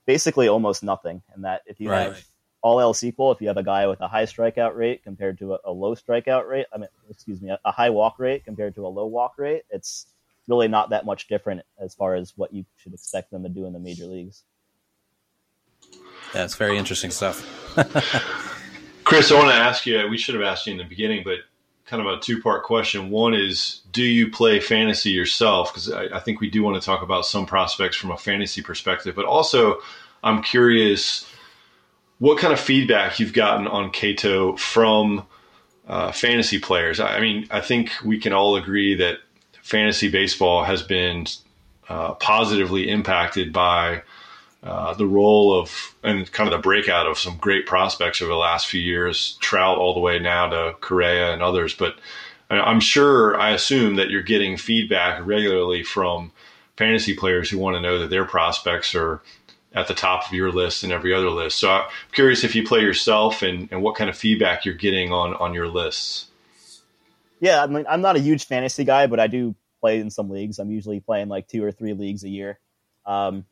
basically 0.07 0.47
almost 0.47 0.83
nothing. 0.83 1.23
And 1.35 1.45
that 1.45 1.63
if 1.67 1.81
you 1.81 1.91
right. 1.91 2.05
have 2.05 2.25
all 2.61 2.81
else 2.81 3.03
equal, 3.03 3.33
if 3.33 3.41
you 3.41 3.49
have 3.49 3.57
a 3.57 3.63
guy 3.63 3.87
with 3.87 4.01
a 4.03 4.09
high 4.09 4.25
strikeout 4.25 4.77
rate 4.77 5.03
compared 5.03 5.39
to 5.39 5.55
a, 5.55 5.59
a 5.65 5.73
low 5.73 5.95
strikeout 5.95 6.47
rate, 6.47 6.67
I 6.73 6.79
mean, 6.79 6.89
excuse 7.09 7.41
me, 7.41 7.49
a, 7.51 7.59
a, 7.65 7.73
high 7.73 7.91
walk 7.91 8.19
rate 8.19 8.45
compared 8.45 8.75
to 8.77 8.87
a 8.87 8.89
low 8.89 9.07
walk 9.07 9.35
rate, 9.39 9.63
it's 9.71 10.07
really 10.49 10.69
not 10.69 10.91
that 10.91 11.07
much 11.07 11.29
different 11.29 11.63
as 11.81 11.95
far 11.95 12.15
as 12.15 12.35
what 12.37 12.53
you 12.53 12.67
should 12.77 12.93
expect 12.93 13.31
them 13.31 13.43
to 13.43 13.49
do 13.49 13.67
in 13.67 13.73
the 13.73 13.79
major 13.79 14.05
leagues. 14.05 14.45
Yeah, 16.35 16.45
it's 16.45 16.57
very 16.57 16.77
interesting 16.77 17.11
stuff. 17.11 17.43
Chris, 19.05 19.31
I 19.31 19.35
want 19.35 19.51
to 19.51 19.55
ask 19.55 19.87
you, 19.87 20.09
we 20.09 20.19
should 20.19 20.35
have 20.35 20.43
asked 20.43 20.67
you 20.67 20.73
in 20.73 20.79
the 20.79 20.85
beginning, 20.85 21.23
but 21.25 21.39
kind 21.87 22.05
of 22.05 22.09
a 22.09 22.21
two 22.21 22.41
part 22.41 22.65
question. 22.65 23.11
One 23.11 23.35
is, 23.35 23.83
do 23.93 24.03
you 24.03 24.31
play 24.31 24.59
fantasy 24.61 25.11
yourself? 25.11 25.73
Because 25.73 25.93
I, 25.93 26.17
I 26.17 26.21
think 26.21 26.41
we 26.41 26.51
do 26.51 26.63
want 26.63 26.81
to 26.81 26.85
talk 26.85 27.03
about 27.03 27.27
some 27.27 27.47
prospects 27.47 27.97
from 27.97 28.11
a 28.11 28.17
fantasy 28.17 28.63
perspective, 28.63 29.15
but 29.15 29.27
also 29.27 29.79
I'm 30.23 30.43
curious 30.43 31.31
what 32.19 32.39
kind 32.39 32.53
of 32.53 32.61
feedback 32.61 33.21
you've 33.21 33.33
gotten 33.33 33.67
on 33.67 33.91
KATOH 33.91 34.59
from 34.59 35.27
uh, 35.87 36.13
fantasy 36.13 36.59
players. 36.59 37.01
I 37.01 37.21
mean, 37.21 37.47
I 37.51 37.61
think 37.61 37.91
we 38.05 38.19
can 38.19 38.33
all 38.33 38.57
agree 38.57 38.95
that 38.95 39.19
fantasy 39.63 40.09
baseball 40.09 40.65
has 40.65 40.83
been 40.83 41.27
uh, 41.89 42.15
positively 42.15 42.89
impacted 42.89 43.53
by 43.53 44.03
uh, 44.65 44.95
the 44.95 45.07
role 45.07 45.61
of 45.61 45.95
and 46.03 46.31
kind 46.33 46.49
of 46.49 46.57
the 46.57 46.63
breakout 46.63 47.07
of 47.07 47.19
some 47.19 47.37
great 47.37 47.67
prospects 47.67 48.23
over 48.23 48.33
the 48.33 48.39
last 48.39 48.67
few 48.67 48.81
years, 48.81 49.37
Trout 49.41 49.77
all 49.77 49.93
the 49.93 50.01
way 50.01 50.19
now 50.19 50.49
to 50.49 50.75
Correa 50.81 51.33
and 51.33 51.43
others. 51.43 51.75
But 51.75 51.97
I'm 52.49 52.81
sure, 52.81 53.39
I 53.39 53.51
assume 53.51 53.97
that 53.97 54.11
you're 54.11 54.23
getting 54.23 54.57
feedback 54.57 55.25
regularly 55.27 55.83
from 55.83 56.33
fantasy 56.77 57.15
players 57.15 57.51
who 57.51 57.59
want 57.59 57.77
to 57.77 57.81
know 57.81 57.99
that 57.99 58.11
their 58.11 58.25
prospects 58.25 58.95
are 58.95 59.21
at 59.75 59.87
the 59.87 59.95
top 59.95 60.27
of 60.27 60.33
your 60.33 60.51
list 60.51 60.83
and 60.83 60.93
every 60.93 61.13
other 61.13 61.31
list. 61.31 61.59
So 61.59 61.71
I'm 61.71 61.91
curious 62.13 62.43
if 62.43 62.55
you 62.55 62.67
play 62.67 62.81
yourself 62.81 63.43
and, 63.43 63.69
and 63.71 63.83
what 63.83 63.97
kind 63.97 64.09
of 64.09 64.17
feedback 64.17 64.65
you're 64.65 64.75
getting 64.75 65.13
on, 65.13 65.35
on 65.35 65.53
your 65.53 65.69
lists. 65.69 66.29
Yeah, 67.41 67.63
I 67.63 67.67
mean, 67.67 67.85
I'm 67.89 68.01
not 68.01 68.17
a 68.17 68.21
huge 68.21 68.47
fantasy 68.47 68.85
guy, 68.85 69.09
but 69.09 69.21
I 69.21 69.27
do 69.27 69.55
play 69.81 69.99
in 69.99 70.11
some 70.11 70.31
leagues. 70.31 70.59
I'm 70.59 70.71
usually 70.71 71.01
playing 71.01 71.29
like 71.29 71.49
two 71.49 71.63
or 71.63 71.73
three 71.73 71.93
leagues 71.93 72.25
a 72.25 72.29
year. 72.29 72.59
Um, 73.05 73.45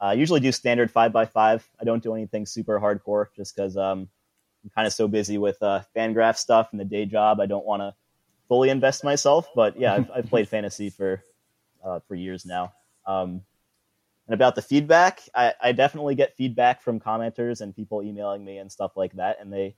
I 0.00 0.14
usually 0.14 0.40
do 0.40 0.50
standard 0.52 0.90
five 0.90 1.12
by 1.12 1.26
five. 1.26 1.68
I 1.80 1.84
don't 1.84 2.02
do 2.02 2.14
anything 2.14 2.46
super 2.46 2.80
hardcore 2.80 3.26
just 3.36 3.54
because 3.54 3.76
um, 3.76 4.08
I'm 4.64 4.70
kind 4.74 4.86
of 4.86 4.92
so 4.92 5.08
busy 5.08 5.38
with 5.38 5.62
uh, 5.62 5.82
Fangraph 5.94 6.36
stuff 6.36 6.68
and 6.70 6.80
the 6.80 6.84
day 6.84 7.04
job. 7.04 7.40
I 7.40 7.46
don't 7.46 7.66
want 7.66 7.82
to 7.82 7.94
fully 8.48 8.70
invest 8.70 9.04
myself. 9.04 9.48
But 9.54 9.78
yeah, 9.78 9.94
I've, 9.94 10.10
I've 10.10 10.30
played 10.30 10.48
fantasy 10.48 10.90
for 10.90 11.22
uh, 11.84 12.00
for 12.08 12.14
years 12.14 12.46
now. 12.46 12.72
Um, 13.06 13.42
and 14.26 14.34
about 14.34 14.54
the 14.54 14.62
feedback, 14.62 15.22
I, 15.34 15.54
I, 15.60 15.72
definitely 15.72 16.14
get 16.14 16.36
feedback 16.36 16.82
from 16.82 17.00
commenters 17.00 17.62
and 17.62 17.74
people 17.74 18.02
emailing 18.02 18.44
me 18.44 18.58
and 18.58 18.70
stuff 18.70 18.96
like 18.96 19.14
that, 19.14 19.38
and 19.40 19.52
they 19.52 19.74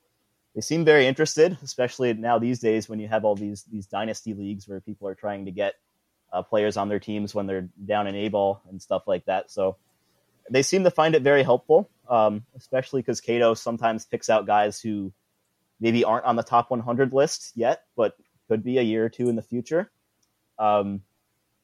they 0.54 0.60
seem 0.60 0.84
very 0.84 1.06
interested, 1.06 1.56
especially 1.62 2.12
now 2.12 2.38
these 2.38 2.60
days 2.60 2.88
when 2.88 3.00
you 3.00 3.08
have 3.08 3.24
all 3.24 3.34
these 3.34 3.62
these 3.64 3.86
dynasty 3.86 4.34
leagues 4.34 4.68
where 4.68 4.80
people 4.80 5.08
are 5.08 5.14
trying 5.14 5.46
to 5.46 5.50
get 5.50 5.74
uh, 6.32 6.42
players 6.42 6.76
on 6.76 6.88
their 6.88 6.98
teams 6.98 7.34
when 7.34 7.46
they're 7.46 7.68
down 7.84 8.06
in 8.06 8.14
A 8.14 8.28
ball 8.28 8.60
and 8.68 8.80
stuff 8.82 9.06
like 9.06 9.24
that. 9.26 9.50
So 9.50 9.76
they 10.50 10.62
seem 10.62 10.84
to 10.84 10.90
find 10.90 11.14
it 11.14 11.22
very 11.22 11.42
helpful, 11.42 11.90
um, 12.08 12.44
especially 12.56 13.02
because 13.02 13.20
KATOH 13.20 13.58
sometimes 13.58 14.04
picks 14.04 14.28
out 14.28 14.46
guys 14.46 14.80
who 14.80 15.12
maybe 15.80 16.04
aren't 16.04 16.24
on 16.24 16.36
the 16.36 16.42
top 16.42 16.70
100 16.70 17.12
list 17.12 17.52
yet, 17.54 17.84
but 17.96 18.16
could 18.48 18.62
be 18.62 18.78
a 18.78 18.82
year 18.82 19.04
or 19.04 19.08
two 19.08 19.28
in 19.28 19.36
the 19.36 19.42
future. 19.42 19.90
Um, 20.58 21.02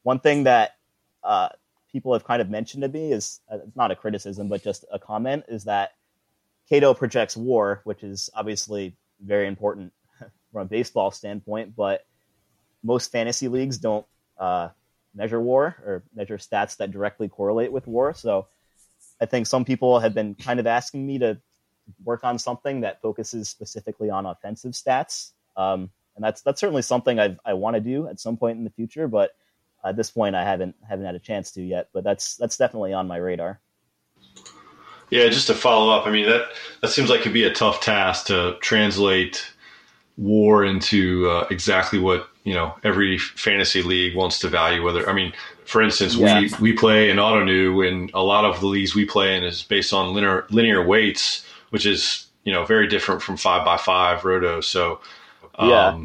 one 0.02 0.20
thing 0.20 0.44
that 0.44 0.76
uh, 1.22 1.50
people 1.92 2.12
have 2.12 2.24
kind 2.24 2.40
of 2.40 2.50
mentioned 2.50 2.82
to 2.82 2.88
me 2.88 3.12
is 3.12 3.40
uh, 3.50 3.58
not 3.74 3.90
a 3.90 3.96
criticism, 3.96 4.48
but 4.48 4.62
just 4.62 4.84
a 4.90 4.98
comment 4.98 5.44
is 5.48 5.64
that 5.64 5.92
KATOH 6.70 6.98
projects 6.98 7.36
WAR, 7.36 7.80
which 7.84 8.02
is 8.02 8.30
obviously 8.34 8.96
very 9.20 9.46
important 9.46 9.92
from 10.52 10.62
a 10.62 10.64
baseball 10.64 11.10
standpoint, 11.10 11.74
but 11.76 12.06
most 12.82 13.10
fantasy 13.10 13.48
leagues 13.48 13.78
don't 13.78 14.06
uh, 14.38 14.68
measure 15.14 15.40
WAR 15.40 15.76
or 15.84 16.02
measure 16.14 16.38
stats 16.38 16.76
that 16.76 16.90
directly 16.90 17.28
correlate 17.28 17.72
with 17.72 17.86
WAR. 17.86 18.14
So 18.14 18.46
I 19.20 19.26
think 19.26 19.46
some 19.46 19.64
people 19.64 19.98
have 20.00 20.14
been 20.14 20.34
kind 20.34 20.60
of 20.60 20.66
asking 20.66 21.06
me 21.06 21.18
to 21.18 21.40
work 22.04 22.24
on 22.24 22.38
something 22.38 22.80
that 22.82 23.00
focuses 23.00 23.48
specifically 23.48 24.10
on 24.10 24.26
offensive 24.26 24.72
stats. 24.72 25.32
Um, 25.56 25.90
and 26.16 26.24
that's 26.24 26.42
that's 26.42 26.60
certainly 26.60 26.82
something 26.82 27.18
I've, 27.18 27.38
I 27.44 27.54
want 27.54 27.74
to 27.74 27.80
do 27.80 28.08
at 28.08 28.20
some 28.20 28.36
point 28.36 28.58
in 28.58 28.64
the 28.64 28.70
future, 28.70 29.08
but 29.08 29.32
at 29.84 29.96
this 29.96 30.10
point 30.10 30.34
I 30.34 30.44
haven't 30.44 30.74
haven't 30.88 31.06
had 31.06 31.14
a 31.14 31.20
chance 31.20 31.52
to 31.52 31.62
yet. 31.62 31.88
But 31.92 32.04
that's 32.04 32.36
that's 32.36 32.56
definitely 32.56 32.92
on 32.92 33.06
my 33.06 33.16
radar. 33.16 33.60
Yeah, 35.10 35.28
just 35.28 35.46
to 35.46 35.54
follow 35.54 35.92
up, 35.92 36.06
I 36.06 36.10
mean 36.10 36.26
that 36.26 36.48
that 36.82 36.88
seems 36.88 37.08
like 37.08 37.20
it'd 37.20 37.32
be 37.32 37.44
a 37.44 37.52
tough 37.52 37.80
task 37.80 38.26
to 38.26 38.56
translate 38.60 39.44
war 40.16 40.64
into 40.64 41.30
uh, 41.30 41.46
exactly 41.50 42.00
what 42.00 42.28
you 42.48 42.54
know 42.54 42.74
every 42.82 43.18
fantasy 43.18 43.82
league 43.82 44.16
wants 44.16 44.38
to 44.38 44.48
value. 44.48 44.82
Whether 44.82 45.06
I 45.06 45.12
mean, 45.12 45.34
for 45.66 45.82
instance, 45.82 46.14
yeah. 46.14 46.40
we 46.40 46.50
we 46.60 46.72
play 46.72 47.10
in 47.10 47.18
Ottoneu, 47.18 47.86
and 47.86 48.10
a 48.14 48.22
lot 48.22 48.46
of 48.46 48.60
the 48.60 48.66
leagues 48.66 48.94
we 48.94 49.04
play 49.04 49.36
in 49.36 49.44
is 49.44 49.62
based 49.62 49.92
on 49.92 50.14
linear 50.14 50.46
linear 50.48 50.82
weights, 50.82 51.44
which 51.68 51.84
is 51.84 52.26
you 52.44 52.52
know 52.52 52.64
very 52.64 52.88
different 52.88 53.20
from 53.20 53.36
five 53.36 53.66
by 53.66 53.76
five 53.76 54.24
roto. 54.24 54.62
So, 54.62 55.00
um, 55.56 55.68
yeah. 55.68 56.00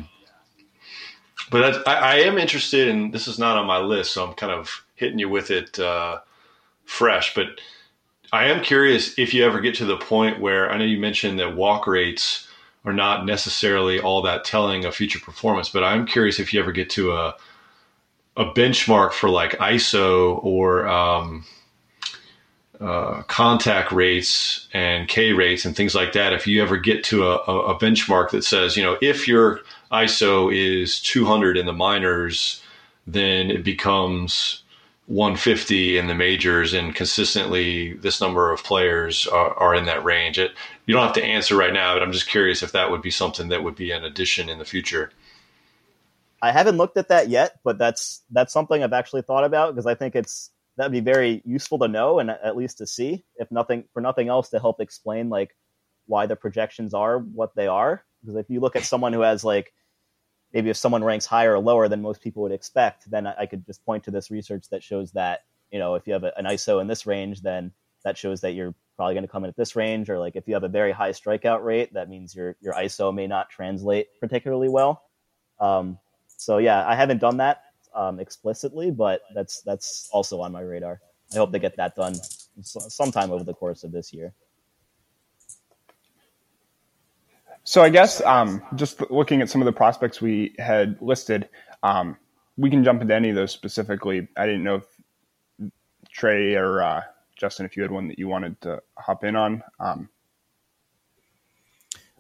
But 1.50 1.88
I, 1.88 1.94
I, 1.94 2.16
am 2.16 2.38
interested, 2.38 2.90
and 2.90 3.06
in, 3.06 3.12
this 3.12 3.28
is 3.28 3.40
not 3.40 3.58
on 3.58 3.66
my 3.66 3.78
list, 3.78 4.12
so 4.12 4.28
I'm 4.28 4.34
kind 4.34 4.52
of 4.52 4.84
hitting 4.96 5.20
you 5.20 5.30
with 5.30 5.50
it 5.50 5.80
uh, 5.80 6.20
fresh. 6.84 7.34
But 7.36 7.62
I 8.34 8.46
am 8.46 8.62
curious 8.62 9.18
if 9.18 9.34
you 9.34 9.46
ever 9.46 9.62
get 9.62 9.76
to 9.76 9.86
the 9.86 9.98
point 9.98 10.42
where 10.42 10.70
I 10.70 10.78
know 10.78 10.84
you 10.84 11.00
mentioned 11.00 11.40
that 11.40 11.56
walk 11.56 11.88
rates 11.88 12.50
are 12.86 12.94
not 12.94 13.25
necessarily 13.25 14.00
all 14.00 14.22
that 14.24 14.44
telling 14.44 14.86
of 14.86 14.96
future 14.96 15.20
performance, 15.20 15.70
but 15.70 15.84
I'm 15.84 16.06
curious 16.06 16.40
if 16.40 16.54
you 16.54 16.60
ever 16.60 16.72
get 16.72 16.90
to 16.92 17.13
a 17.13 17.36
a 18.36 18.46
benchmark 18.46 19.12
for 19.12 19.30
like 19.30 19.52
ISO 19.60 20.44
or 20.44 20.88
um, 20.88 21.46
uh, 22.82 23.22
contact 23.24 23.92
rates 23.92 24.68
and 24.74 25.08
K 25.08 25.34
rates 25.34 25.66
and 25.66 25.75
things 25.75 25.94
like 25.94 26.13
that. 26.13 26.34
If 26.34 26.48
you 26.48 26.62
ever 26.62 26.78
get 26.78 27.04
to 27.06 27.28
a, 27.28 27.36
a, 27.36 27.78
benchmark 27.78 28.32
that 28.32 28.44
says, 28.44 28.75
you 28.75 28.84
know, 28.84 28.98
if 29.02 29.28
your 29.28 29.62
ISO 29.92 30.54
is 30.54 31.00
200 31.00 31.58
in 31.58 31.66
the 31.66 31.74
minors, 31.74 32.62
then 33.06 33.52
it 33.52 33.63
becomes 33.63 34.63
150 35.08 35.98
in 35.98 36.08
the 36.08 36.16
majors 36.16 36.74
and 36.74 36.96
consistently 36.96 37.94
this 37.94 38.20
number 38.20 38.52
of 38.52 38.63
players 38.63 39.28
are, 39.28 39.54
are, 39.54 39.75
in 39.75 39.86
that 39.86 40.04
range. 40.04 40.40
It, 40.40 40.52
you 40.86 40.94
don't 40.94 41.04
have 41.04 41.13
to 41.13 41.24
answer 41.24 41.56
right 41.56 41.74
now, 41.74 41.94
but 41.94 42.04
I'm 42.04 42.12
just 42.12 42.28
curious 42.28 42.63
if 42.63 42.74
that 42.74 42.92
would 42.92 43.02
be 43.02 43.12
something 43.12 43.50
that 43.50 43.63
would 43.63 43.75
be 43.75 43.92
an 43.92 44.04
addition 44.04 44.50
in 44.50 44.60
the 44.60 44.66
future. 44.66 45.12
I 46.42 46.52
haven't 46.52 46.78
looked 46.78 46.98
at 46.98 47.08
that 47.08 47.30
yet, 47.30 47.60
but 47.63 47.78
that's 47.78 48.22
that's 48.30 48.52
something 48.52 48.84
I've 48.84 48.92
actually 48.94 49.22
thought 49.22 49.46
about 49.46 49.74
because 49.74 49.86
I 49.86 49.96
think 49.96 50.16
it's 50.16 50.52
that'd 50.75 50.92
be 50.92 51.00
very 51.00 51.42
useful 51.46 51.80
to 51.80 51.88
know 51.88 52.20
and 52.20 52.30
at 52.30 52.58
least 52.58 52.80
to 52.80 52.88
see, 52.88 53.24
if 53.38 53.50
nothing 53.50 53.86
for 53.94 54.02
nothing 54.02 54.28
else, 54.28 54.50
to 54.50 54.60
help 54.60 54.82
explain 54.82 55.30
like 55.30 55.56
why 56.06 56.25
the 56.25 56.36
projections 56.36 56.94
are 56.94 57.20
what 57.20 57.56
they 57.56 57.68
are. 57.68 58.04
Because 58.22 58.36
if 58.36 58.50
you 58.50 58.60
look 58.60 58.75
at 58.75 58.84
someone 58.84 59.13
who 59.13 59.22
has 59.22 59.46
like 59.46 59.74
maybe 60.52 60.70
if 60.70 60.75
someone 60.75 61.04
ranks 61.04 61.25
higher 61.25 61.54
or 61.54 61.60
lower 61.60 61.88
than 61.88 62.02
most 62.02 62.22
people 62.22 62.44
would 62.44 62.52
expect, 62.52 63.10
then 63.10 63.25
I, 63.25 63.46
could 63.46 63.66
just 63.66 63.86
point 63.86 64.04
to 64.04 64.12
this 64.12 64.30
research 64.30 64.66
that 64.70 64.84
shows 64.84 65.12
that 65.13 65.42
you 65.72 65.80
know 65.80 65.96
if 65.96 66.08
you 66.08 66.13
have 66.13 66.25
a, 66.25 66.38
an 66.38 66.44
ISO 66.44 66.82
in 66.82 66.88
this 66.88 67.06
range, 67.06 67.42
then 67.42 67.72
that 68.04 68.18
shows 68.18 68.42
that 68.42 68.52
you're 68.52 68.75
probably 68.96 69.14
going 69.16 69.26
to 69.26 69.32
come 69.32 69.44
in 69.44 69.50
at 69.50 69.58
this 69.58 69.76
range. 69.76 70.10
Or 70.10 70.20
like 70.20 70.36
if 70.36 70.48
you 70.48 70.54
have 70.56 70.64
a 70.64 70.70
very 70.70 70.92
high 70.92 71.12
strikeout 71.12 71.64
rate, 71.64 71.94
that 71.94 72.10
means 72.10 72.36
your 72.36 72.56
your 72.62 72.74
ISO 72.74 73.14
may 73.14 73.28
not 73.28 73.50
translate 73.50 74.08
particularly 74.20 74.70
well. 74.70 75.04
Um, 75.60 76.00
so 76.38 76.58
yeah, 76.58 76.88
I 76.88 76.96
haven't 76.96 77.20
done 77.20 77.38
that. 77.38 77.64
um, 77.96 78.20
explicitly, 78.20 78.92
but 78.92 79.22
that's 79.34 79.62
that's 79.62 80.10
also 80.12 80.42
on 80.42 80.52
my 80.52 80.62
radar. 80.62 81.02
I 81.34 81.38
hope 81.38 81.52
to 81.52 81.60
get 81.60 81.78
that 81.78 81.96
done 81.96 82.16
sometime 82.62 83.32
over 83.32 83.44
the 83.44 83.54
course 83.54 83.84
of 83.84 83.92
this 83.92 84.14
year. 84.14 84.34
So 87.64 87.82
I 87.82 87.90
guess 87.90 88.22
um, 88.22 88.62
just 88.76 89.10
looking 89.10 89.42
at 89.42 89.50
some 89.50 89.62
of 89.62 89.66
the 89.66 89.72
prospects 89.72 90.22
we 90.22 90.54
had 90.60 90.98
listed, 91.02 91.50
um, 91.82 92.18
we 92.58 92.70
can 92.70 92.84
jump 92.84 93.02
into 93.02 93.16
any 93.16 93.30
of 93.30 93.36
those 93.36 93.52
specifically. 93.52 94.28
I 94.38 94.46
didn't 94.46 94.64
know 94.64 94.76
if 94.76 94.86
Trey 96.12 96.56
or 96.56 96.82
uh, 96.82 97.02
Justin, 97.44 97.66
if 97.66 97.76
you 97.76 97.84
had 97.84 97.92
one 97.92 98.08
that 98.08 98.18
you 98.18 98.30
wanted 98.30 98.60
to 98.62 98.82
hop 98.98 99.26
in 99.26 99.36
on. 99.36 99.62
Um, 99.78 100.08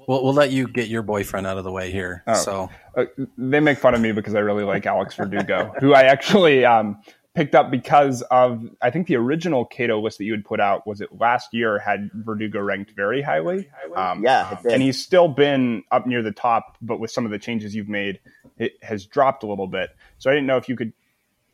We'll, 0.05 0.21
we'll 0.21 0.33
let 0.33 0.51
you 0.51 0.67
get 0.67 0.89
your 0.89 1.01
boyfriend 1.01 1.47
out 1.47 1.57
of 1.57 1.63
the 1.63 1.71
way 1.71 1.89
here. 1.89 2.23
Oh. 2.27 2.33
So 2.33 2.69
uh, 2.97 3.05
they 3.37 3.61
make 3.61 3.77
fun 3.77 3.93
of 3.95 4.01
me 4.01 4.11
because 4.11 4.35
I 4.35 4.39
really 4.39 4.65
like 4.65 4.85
Alex 4.85 5.15
Verdugo, 5.15 5.73
who 5.79 5.93
I 5.93 6.01
actually 6.01 6.65
um, 6.65 7.01
picked 7.35 7.55
up 7.55 7.71
because 7.71 8.21
of 8.23 8.67
I 8.81 8.89
think 8.89 9.07
the 9.07 9.15
original 9.15 9.65
KATOH 9.65 10.03
list 10.03 10.17
that 10.17 10.25
you 10.25 10.33
had 10.33 10.43
put 10.43 10.59
out 10.59 10.85
was 10.85 10.99
it 10.99 11.17
last 11.21 11.53
year 11.53 11.79
had 11.79 12.09
Verdugo 12.13 12.59
ranked 12.59 12.91
very 12.91 13.21
highly. 13.21 13.69
Um, 13.95 14.23
Yeah, 14.25 14.51
it 14.51 14.63
did. 14.63 14.71
and 14.73 14.81
he's 14.83 15.01
still 15.01 15.29
been 15.29 15.83
up 15.89 16.05
near 16.05 16.21
the 16.21 16.33
top, 16.33 16.75
but 16.81 16.99
with 16.99 17.11
some 17.11 17.23
of 17.23 17.31
the 17.31 17.39
changes 17.39 17.73
you've 17.73 17.87
made, 17.87 18.19
it 18.57 18.73
has 18.81 19.05
dropped 19.05 19.43
a 19.43 19.47
little 19.47 19.67
bit. 19.67 19.91
So 20.17 20.29
I 20.29 20.33
didn't 20.33 20.47
know 20.47 20.57
if 20.57 20.67
you 20.67 20.75
could 20.75 20.91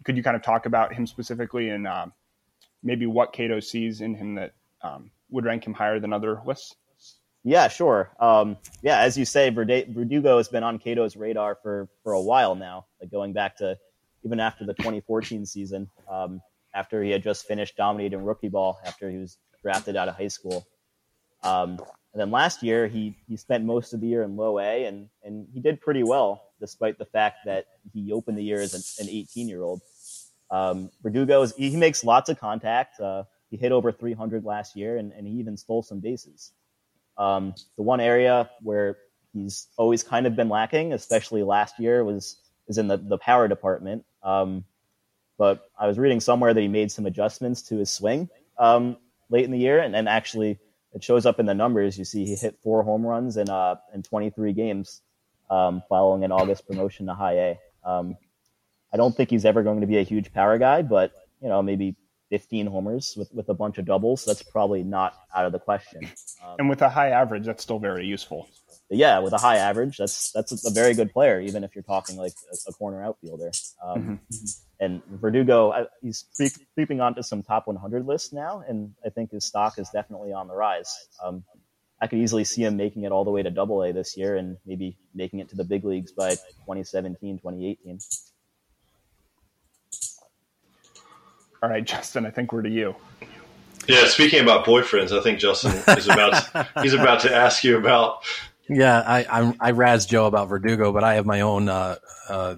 could 0.05 0.17
you 0.17 0.23
kind 0.23 0.35
of 0.35 0.41
talk 0.41 0.65
about 0.65 0.91
him 0.91 1.05
specifically 1.05 1.69
and 1.69 1.87
um, 1.87 2.13
maybe 2.83 3.05
what 3.05 3.33
KATOH 3.33 3.63
sees 3.63 4.01
in 4.01 4.15
him 4.15 4.35
that 4.35 4.53
um, 4.81 5.11
would 5.29 5.45
rank 5.45 5.65
him 5.65 5.73
higher 5.73 5.99
than 5.99 6.13
other 6.13 6.41
lists. 6.45 6.75
Yeah, 7.43 7.67
sure. 7.69 8.11
Um, 8.19 8.57
yeah, 8.81 8.99
as 8.99 9.17
you 9.17 9.25
say, 9.25 9.49
Verdugo 9.49 10.37
has 10.37 10.49
been 10.49 10.63
on 10.63 10.77
KATOH's 10.77 11.15
radar 11.15 11.57
for 11.61 11.89
for 12.03 12.13
a 12.13 12.21
while 12.21 12.55
now, 12.55 12.87
like 13.01 13.11
going 13.11 13.33
back 13.33 13.57
to 13.57 13.77
even 14.23 14.39
after 14.39 14.65
the 14.65 14.73
2014 14.73 15.45
season, 15.45 15.89
um, 16.09 16.41
after 16.73 17.01
he 17.01 17.11
had 17.11 17.23
just 17.23 17.47
finished 17.47 17.77
dominating 17.77 18.21
rookie 18.21 18.49
ball 18.49 18.79
after 18.85 19.09
he 19.09 19.17
was 19.17 19.37
drafted 19.61 19.95
out 19.95 20.09
of 20.09 20.15
high 20.15 20.27
school. 20.27 20.65
Um, 21.43 21.79
and 22.11 22.19
then 22.19 22.31
last 22.31 22.63
year, 22.63 22.87
he 22.87 23.15
he 23.27 23.37
spent 23.37 23.63
most 23.63 23.93
of 23.93 24.01
the 24.01 24.07
year 24.07 24.23
in 24.23 24.35
low 24.35 24.59
A, 24.59 24.85
and 24.85 25.09
and 25.23 25.47
he 25.53 25.59
did 25.59 25.79
pretty 25.79 26.03
well, 26.03 26.41
despite 26.59 26.97
the 26.97 27.05
fact 27.05 27.45
that 27.45 27.65
he 27.93 28.11
opened 28.11 28.37
the 28.37 28.43
year 28.43 28.59
as 28.59 28.99
an 28.99 29.07
18 29.09 29.47
year 29.47 29.61
old. 29.61 29.81
Um, 30.51 30.89
Verdugo 31.03 31.41
is, 31.41 31.55
he 31.55 31.75
makes 31.75 32.03
lots 32.03 32.29
of 32.29 32.39
contact. 32.39 32.99
Uh, 32.99 33.23
he 33.49 33.57
hit 33.57 33.71
over 33.71 33.91
300 33.91 34.45
last 34.45 34.75
year, 34.75 34.97
and, 34.97 35.11
and 35.13 35.27
he 35.27 35.33
even 35.33 35.57
stole 35.57 35.83
some 35.83 35.99
bases. 35.99 36.51
Um, 37.17 37.53
the 37.75 37.83
one 37.83 37.99
area 37.99 38.49
where 38.61 38.97
he's 39.33 39.67
always 39.77 40.03
kind 40.03 40.25
of 40.25 40.35
been 40.35 40.49
lacking, 40.49 40.93
especially 40.93 41.43
last 41.43 41.79
year, 41.79 42.03
was 42.03 42.37
is 42.67 42.77
in 42.77 42.87
the, 42.87 42.97
the 42.97 43.17
power 43.17 43.47
department. 43.47 44.05
Um, 44.23 44.63
but 45.37 45.69
I 45.77 45.87
was 45.87 45.97
reading 45.97 46.19
somewhere 46.19 46.53
that 46.53 46.61
he 46.61 46.67
made 46.67 46.91
some 46.91 47.05
adjustments 47.05 47.63
to 47.63 47.77
his 47.77 47.89
swing 47.89 48.29
um, 48.57 48.97
late 49.29 49.45
in 49.45 49.51
the 49.51 49.57
year, 49.57 49.79
and, 49.79 49.95
and 49.95 50.07
actually 50.07 50.59
it 50.93 51.03
shows 51.03 51.25
up 51.25 51.39
in 51.39 51.45
the 51.45 51.53
numbers. 51.53 51.97
You 51.97 52.05
see, 52.05 52.25
he 52.25 52.35
hit 52.35 52.59
four 52.61 52.83
home 52.83 53.05
runs 53.05 53.37
in 53.37 53.49
uh, 53.49 53.75
in 53.93 54.03
23 54.03 54.53
games 54.53 55.01
um, 55.49 55.83
following 55.89 56.23
an 56.23 56.31
August 56.31 56.67
promotion 56.67 57.07
to 57.07 57.13
High 57.13 57.57
A. 57.85 58.09
I 58.93 58.97
don't 58.97 59.15
think 59.15 59.29
he's 59.29 59.45
ever 59.45 59.63
going 59.63 59.81
to 59.81 59.87
be 59.87 59.97
a 59.97 60.03
huge 60.03 60.33
power 60.33 60.57
guy, 60.57 60.81
but 60.81 61.11
you 61.41 61.49
know 61.49 61.61
maybe 61.61 61.95
15 62.29 62.67
homers 62.67 63.15
with, 63.17 63.33
with 63.33 63.49
a 63.49 63.53
bunch 63.53 63.77
of 63.79 63.85
doubles. 63.85 64.23
That's 64.25 64.43
probably 64.43 64.83
not 64.83 65.15
out 65.35 65.45
of 65.45 65.51
the 65.51 65.59
question. 65.59 66.01
Um, 66.43 66.55
And 66.59 66.69
with 66.69 66.81
a 66.81 66.89
high 66.89 67.09
average, 67.09 67.45
that's 67.45 67.63
still 67.63 67.79
very 67.79 68.05
useful. 68.05 68.47
yeah, 68.89 69.19
with 69.19 69.33
a 69.33 69.37
high 69.37 69.57
average, 69.57 69.97
that's 69.97 70.31
that's 70.31 70.65
a 70.65 70.71
very 70.71 70.93
good 70.93 71.11
player, 71.11 71.39
even 71.41 71.63
if 71.63 71.75
you're 71.75 71.83
talking 71.83 72.17
like 72.17 72.33
a, 72.51 72.69
a 72.69 72.73
corner 72.73 73.03
outfielder. 73.03 73.51
Um, 73.83 74.19
And 74.79 75.01
Verdugo, 75.05 75.71
I, 75.71 75.87
he's 76.01 76.23
creep, 76.35 76.53
creeping 76.73 77.01
onto 77.01 77.21
some 77.21 77.43
top 77.43 77.67
100 77.67 78.05
lists 78.07 78.31
now, 78.31 78.63
and 78.65 78.93
I 79.05 79.09
think 79.09 79.31
his 79.31 79.43
stock 79.43 79.77
is 79.77 79.89
definitely 79.89 80.31
on 80.31 80.47
the 80.47 80.55
rise. 80.55 80.95
Um, 81.23 81.43
I 82.01 82.07
could 82.07 82.19
easily 82.19 82.45
see 82.45 82.63
him 82.63 82.77
making 82.77 83.03
it 83.03 83.11
all 83.11 83.25
the 83.25 83.31
way 83.31 83.43
to 83.43 83.49
Double 83.51 83.83
A 83.83 83.91
this 83.91 84.15
year, 84.15 84.37
and 84.37 84.55
maybe 84.65 84.97
making 85.13 85.39
it 85.39 85.49
to 85.49 85.57
the 85.57 85.65
big 85.65 85.83
leagues 85.83 86.13
by 86.13 86.29
2017, 86.29 87.39
2018. 87.39 87.99
All 91.61 91.69
right, 91.69 91.83
Justin, 91.83 92.25
I 92.25 92.31
think 92.31 92.53
we're 92.53 92.61
to 92.61 92.69
you. 92.69 92.95
Yeah, 93.87 94.05
speaking 94.05 94.41
about 94.41 94.65
boyfriends, 94.65 95.17
I 95.17 95.21
think 95.21 95.39
Justin 95.39 95.71
is 95.97 96.07
about 96.07 96.33
to, 96.33 96.67
he's 96.81 96.93
about 96.93 97.21
to 97.21 97.35
ask 97.35 97.63
you 97.63 97.77
about. 97.77 98.23
yeah, 98.69 98.99
I 98.99 99.25
I, 99.29 99.55
I 99.59 99.71
razz 99.71 100.05
Joe 100.05 100.25
about 100.25 100.47
Verdugo, 100.47 100.93
but 100.93 101.03
I 101.03 101.15
have 101.15 101.25
my 101.25 101.41
own 101.41 101.69
uh, 101.69 101.95
uh, 102.29 102.55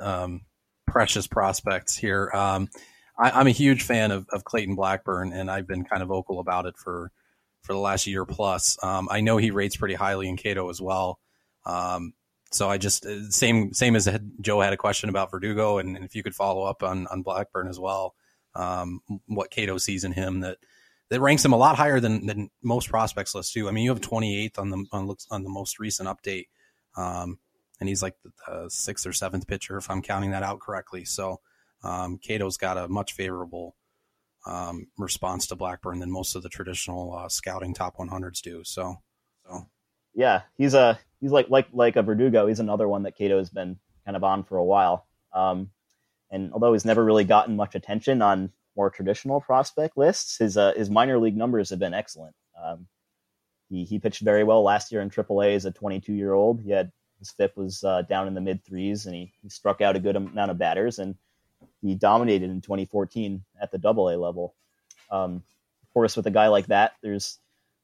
um, 0.00 0.42
precious 0.86 1.26
prospects 1.26 1.96
here. 1.96 2.30
Um, 2.32 2.68
I, 3.18 3.30
I'm 3.30 3.46
a 3.46 3.52
huge 3.52 3.82
fan 3.82 4.10
of, 4.10 4.28
of 4.30 4.44
Clayton 4.44 4.74
Blackburn, 4.74 5.32
and 5.32 5.50
I've 5.50 5.66
been 5.66 5.84
kind 5.84 6.02
of 6.02 6.08
vocal 6.08 6.38
about 6.38 6.66
it 6.66 6.76
for 6.76 7.10
for 7.62 7.72
the 7.72 7.78
last 7.78 8.06
year 8.06 8.24
plus. 8.24 8.78
Um, 8.82 9.08
I 9.10 9.20
know 9.20 9.36
he 9.36 9.50
rates 9.50 9.76
pretty 9.76 9.94
highly 9.94 10.28
in 10.28 10.36
KATOH 10.36 10.70
as 10.70 10.80
well. 10.80 11.18
Um, 11.66 12.14
so 12.50 12.70
I 12.70 12.78
just 12.78 13.04
uh, 13.04 13.30
same 13.30 13.72
same 13.74 13.96
as 13.96 14.08
Joe 14.40 14.60
had 14.60 14.72
a 14.72 14.76
question 14.76 15.08
about 15.08 15.30
Verdugo, 15.30 15.78
and, 15.78 15.96
and 15.96 16.04
if 16.04 16.14
you 16.14 16.22
could 16.22 16.34
follow 16.34 16.62
up 16.64 16.82
on 16.82 17.06
on 17.08 17.22
Blackburn 17.22 17.68
as 17.68 17.78
well, 17.78 18.14
um, 18.58 19.00
what 19.26 19.50
KATOH 19.50 19.80
sees 19.80 20.04
in 20.04 20.12
him 20.12 20.40
that 20.40 20.58
that 21.10 21.20
ranks 21.20 21.44
him 21.44 21.52
a 21.52 21.56
lot 21.56 21.76
higher 21.76 22.00
than 22.00 22.26
than 22.26 22.50
most 22.62 22.90
prospects 22.90 23.34
lists 23.34 23.52
too. 23.52 23.68
I 23.68 23.70
mean, 23.70 23.84
you 23.84 23.90
have 23.90 24.00
28th 24.00 24.58
on 24.58 24.70
the 24.70 24.84
on 24.92 25.06
looks 25.06 25.26
on 25.30 25.44
the 25.44 25.48
most 25.48 25.78
recent 25.78 26.08
update, 26.08 26.48
um, 26.96 27.38
and 27.80 27.88
he's 27.88 28.02
like 28.02 28.16
the, 28.22 28.32
the 28.46 28.68
sixth 28.68 29.06
or 29.06 29.12
seventh 29.12 29.46
pitcher 29.46 29.78
if 29.78 29.90
I'm 29.90 30.02
counting 30.02 30.32
that 30.32 30.42
out 30.42 30.60
correctly. 30.60 31.04
So 31.04 31.40
um, 31.82 32.18
KATOH's 32.18 32.56
got 32.56 32.76
a 32.76 32.88
much 32.88 33.12
favorable 33.12 33.76
um, 34.46 34.88
response 34.98 35.46
to 35.46 35.56
Blackburn 35.56 36.00
than 36.00 36.10
most 36.10 36.34
of 36.34 36.42
the 36.42 36.48
traditional 36.48 37.14
uh, 37.14 37.28
scouting 37.28 37.74
top 37.74 37.96
100s 37.96 38.40
do. 38.40 38.62
So, 38.64 38.96
so 39.46 39.66
yeah, 40.14 40.42
he's 40.56 40.74
a 40.74 40.98
he's 41.20 41.30
like 41.30 41.48
like 41.48 41.68
like 41.72 41.96
a 41.96 42.02
Verdugo. 42.02 42.48
He's 42.48 42.60
another 42.60 42.88
one 42.88 43.04
that 43.04 43.16
KATOH 43.16 43.38
has 43.38 43.50
been 43.50 43.78
kind 44.04 44.16
of 44.16 44.24
on 44.24 44.44
for 44.44 44.56
a 44.56 44.64
while. 44.64 45.06
Um, 45.32 45.70
and 46.30 46.52
although 46.52 46.72
he's 46.72 46.84
never 46.84 47.04
really 47.04 47.24
gotten 47.24 47.56
much 47.56 47.74
attention 47.74 48.22
on 48.22 48.52
more 48.76 48.90
traditional 48.90 49.40
prospect 49.40 49.96
lists, 49.96 50.38
his 50.38 50.56
uh, 50.56 50.72
his 50.76 50.90
minor 50.90 51.18
league 51.18 51.36
numbers 51.36 51.70
have 51.70 51.78
been 51.78 51.94
excellent. 51.94 52.34
Um, 52.62 52.86
he 53.68 53.84
he 53.84 53.98
pitched 53.98 54.22
very 54.22 54.44
well 54.44 54.62
last 54.62 54.92
year 54.92 55.00
in 55.00 55.10
AAA 55.10 55.54
as 55.54 55.64
a 55.64 55.70
22 55.70 56.12
year 56.12 56.32
old. 56.32 56.60
He 56.60 56.70
had 56.70 56.92
his 57.18 57.30
FIP 57.32 57.56
was 57.56 57.82
uh, 57.82 58.02
down 58.02 58.28
in 58.28 58.34
the 58.34 58.40
mid 58.40 58.64
threes, 58.64 59.06
and 59.06 59.14
he, 59.14 59.32
he 59.42 59.48
struck 59.48 59.80
out 59.80 59.96
a 59.96 60.00
good 60.00 60.16
amount 60.16 60.50
of 60.50 60.58
batters, 60.58 60.98
and 60.98 61.16
he 61.82 61.94
dominated 61.94 62.50
in 62.50 62.60
2014 62.60 63.44
at 63.60 63.72
the 63.72 63.78
Double 63.78 64.08
A 64.08 64.16
level. 64.16 64.54
Um, 65.10 65.42
of 65.82 65.92
course, 65.92 66.16
with 66.16 66.26
a 66.26 66.30
guy 66.30 66.48
like 66.48 66.66
that, 66.66 66.92
there's 67.02 67.38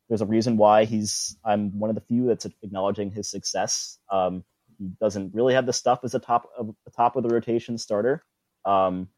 there's 0.08 0.20
a 0.20 0.26
reason 0.26 0.56
why 0.56 0.84
he's 0.84 1.36
I'm 1.44 1.78
one 1.78 1.90
of 1.90 1.96
the 1.96 2.02
few 2.02 2.26
that's 2.26 2.46
acknowledging 2.62 3.10
his 3.10 3.28
success. 3.28 3.98
Um, 4.10 4.44
he 4.78 4.90
doesn't 5.00 5.34
really 5.34 5.54
have 5.54 5.66
the 5.66 5.72
stuff 5.72 6.00
as 6.04 6.14
a 6.14 6.18
top 6.18 6.48
of 6.56 6.74
the 6.84 6.90
top 6.90 7.16
of 7.16 7.22
the 7.22 7.28
rotation 7.30 7.78
starter. 7.78 8.22
Um, 8.64 9.08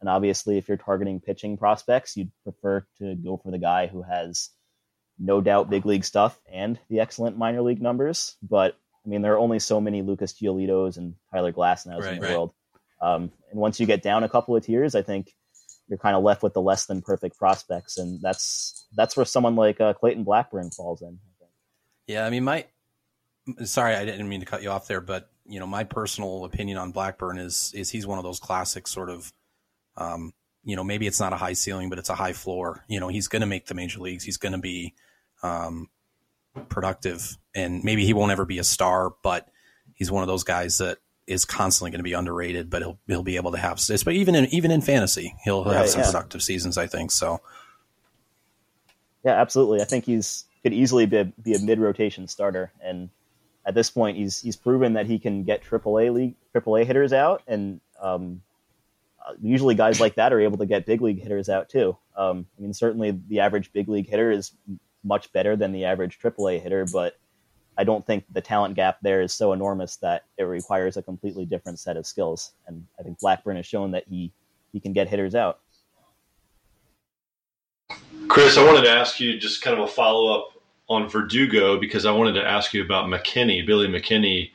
and 0.00 0.08
obviously, 0.08 0.58
if 0.58 0.68
you're 0.68 0.76
targeting 0.76 1.20
pitching 1.20 1.56
prospects, 1.56 2.16
you'd 2.16 2.30
prefer 2.42 2.86
to 2.98 3.14
go 3.14 3.38
for 3.42 3.50
the 3.50 3.58
guy 3.58 3.86
who 3.86 4.02
has 4.02 4.50
no 5.18 5.40
doubt 5.40 5.70
big 5.70 5.86
league 5.86 6.04
stuff 6.04 6.38
and 6.52 6.78
the 6.88 7.00
excellent 7.00 7.38
minor 7.38 7.62
league 7.62 7.80
numbers. 7.80 8.36
But 8.42 8.76
I 9.04 9.08
mean, 9.08 9.22
there 9.22 9.34
are 9.34 9.38
only 9.38 9.58
so 9.58 9.80
many 9.80 10.02
Lucas 10.02 10.32
Giolitos 10.34 10.96
and 10.96 11.14
Tyler 11.32 11.52
Glasnows 11.52 12.00
Right, 12.00 12.14
in 12.14 12.20
the 12.20 12.26
right. 12.26 12.30
world. 12.32 12.54
Um, 13.00 13.32
and 13.50 13.60
once 13.60 13.80
you 13.80 13.86
get 13.86 14.02
down 14.02 14.24
a 14.24 14.28
couple 14.28 14.56
of 14.56 14.64
tiers, 14.64 14.94
I 14.94 15.02
think 15.02 15.32
you're 15.88 15.98
kind 15.98 16.16
of 16.16 16.22
left 16.22 16.42
with 16.42 16.54
the 16.54 16.62
less 16.62 16.86
than 16.86 17.02
perfect 17.02 17.38
prospects, 17.38 17.98
and 17.98 18.20
that's 18.22 18.86
that's 18.96 19.16
where 19.16 19.26
someone 19.26 19.56
like 19.56 19.80
uh, 19.80 19.92
Clayton 19.92 20.24
Blackburn 20.24 20.70
falls 20.70 21.02
in. 21.02 21.08
I 21.08 21.32
think. 21.38 21.50
Yeah, 22.06 22.26
I 22.26 22.30
mean, 22.30 22.44
my 22.44 22.64
sorry, 23.64 23.94
I 23.94 24.04
didn't 24.04 24.28
mean 24.28 24.40
to 24.40 24.46
cut 24.46 24.62
you 24.62 24.70
off 24.70 24.86
there, 24.86 25.00
but 25.02 25.30
you 25.46 25.60
know, 25.60 25.66
my 25.66 25.84
personal 25.84 26.44
opinion 26.44 26.78
on 26.78 26.90
Blackburn 26.92 27.38
is 27.38 27.72
is 27.74 27.90
he's 27.90 28.06
one 28.06 28.18
of 28.18 28.24
those 28.24 28.40
classic 28.40 28.86
sort 28.86 29.10
of, 29.10 29.32
um, 29.96 30.32
you 30.64 30.76
know, 30.76 30.84
maybe 30.84 31.06
it's 31.06 31.20
not 31.20 31.32
a 31.32 31.36
high 31.36 31.52
ceiling, 31.52 31.90
but 31.90 31.98
it's 31.98 32.08
a 32.10 32.14
high 32.14 32.32
floor. 32.32 32.84
You 32.88 33.00
know, 33.00 33.08
he's 33.08 33.28
going 33.28 33.40
to 33.40 33.46
make 33.46 33.66
the 33.66 33.74
major 33.74 34.00
leagues. 34.00 34.24
He's 34.24 34.38
going 34.38 34.52
to 34.52 34.58
be 34.58 34.94
um, 35.42 35.88
productive, 36.68 37.36
and 37.54 37.84
maybe 37.84 38.04
he 38.06 38.14
won't 38.14 38.32
ever 38.32 38.44
be 38.44 38.58
a 38.58 38.64
star, 38.64 39.12
but 39.22 39.48
he's 39.94 40.10
one 40.10 40.22
of 40.22 40.28
those 40.28 40.44
guys 40.44 40.78
that 40.78 40.98
is 41.26 41.44
constantly 41.44 41.90
going 41.90 41.98
to 42.00 42.04
be 42.04 42.12
underrated. 42.14 42.70
But 42.70 42.82
he'll 42.82 42.98
he'll 43.06 43.22
be 43.22 43.36
able 43.36 43.52
to 43.52 43.58
have, 43.58 43.84
this. 43.86 44.02
but 44.04 44.14
even 44.14 44.34
in 44.34 44.46
even 44.46 44.70
in 44.70 44.80
fantasy, 44.80 45.34
he'll 45.44 45.64
have 45.64 45.74
Right, 45.74 45.88
some 45.88 46.00
yeah. 46.00 46.06
productive 46.06 46.42
seasons. 46.42 46.78
I 46.78 46.86
think 46.86 47.10
so. 47.10 47.40
Yeah, 49.24 49.40
absolutely. 49.40 49.80
I 49.80 49.84
think 49.84 50.04
he's 50.04 50.44
could 50.62 50.72
easily 50.72 51.04
be 51.06 51.18
a, 51.18 51.24
be 51.24 51.54
a 51.54 51.58
mid 51.58 51.78
rotation 51.78 52.26
starter, 52.28 52.72
and 52.82 53.10
at 53.66 53.74
this 53.74 53.90
point, 53.90 54.16
he's 54.16 54.40
he's 54.40 54.56
proven 54.56 54.94
that 54.94 55.06
he 55.06 55.18
can 55.18 55.44
get 55.44 55.62
AAA 55.62 56.12
league 56.12 56.34
AAA 56.54 56.86
hitters 56.86 57.12
out, 57.12 57.42
and 57.46 57.80
um, 58.00 58.42
uh, 59.24 59.32
usually 59.40 59.74
guys 59.74 60.00
like 60.00 60.16
that 60.16 60.32
are 60.32 60.40
able 60.40 60.58
to 60.58 60.66
get 60.66 60.86
big 60.86 61.00
league 61.00 61.20
hitters 61.20 61.48
out 61.48 61.68
too. 61.68 61.96
Um, 62.16 62.46
I 62.58 62.62
mean, 62.62 62.74
certainly 62.74 63.18
the 63.28 63.40
average 63.40 63.72
big 63.72 63.88
league 63.88 64.08
hitter 64.08 64.30
is 64.30 64.52
much 65.02 65.32
better 65.32 65.56
than 65.56 65.72
the 65.72 65.84
average 65.84 66.18
AAA 66.18 66.60
hitter, 66.60 66.86
but 66.92 67.16
I 67.76 67.84
don't 67.84 68.06
think 68.06 68.24
the 68.30 68.40
talent 68.40 68.76
gap 68.76 68.98
there 69.02 69.20
is 69.20 69.32
so 69.32 69.52
enormous 69.52 69.96
that 69.96 70.24
it 70.38 70.44
requires 70.44 70.96
a 70.96 71.02
completely 71.02 71.44
different 71.44 71.78
set 71.78 71.96
of 71.96 72.06
skills. 72.06 72.52
And 72.66 72.86
I 72.98 73.02
think 73.02 73.18
Blackburn 73.18 73.56
has 73.56 73.66
shown 73.66 73.92
that 73.92 74.04
he 74.08 74.32
he 74.72 74.80
can 74.80 74.92
get 74.92 75.08
hitters 75.08 75.34
out. 75.34 75.60
Chris, 78.28 78.56
I 78.56 78.64
wanted 78.64 78.82
to 78.82 78.90
ask 78.90 79.20
you 79.20 79.38
just 79.38 79.62
kind 79.62 79.78
of 79.78 79.84
a 79.84 79.88
follow 79.88 80.34
up 80.34 80.53
on 80.88 81.08
Verdugo 81.08 81.78
because 81.78 82.06
I 82.06 82.12
wanted 82.12 82.34
to 82.34 82.46
ask 82.46 82.74
you 82.74 82.82
about 82.82 83.06
McKinney, 83.06 83.66
Billy 83.66 83.88
McKinney 83.88 84.50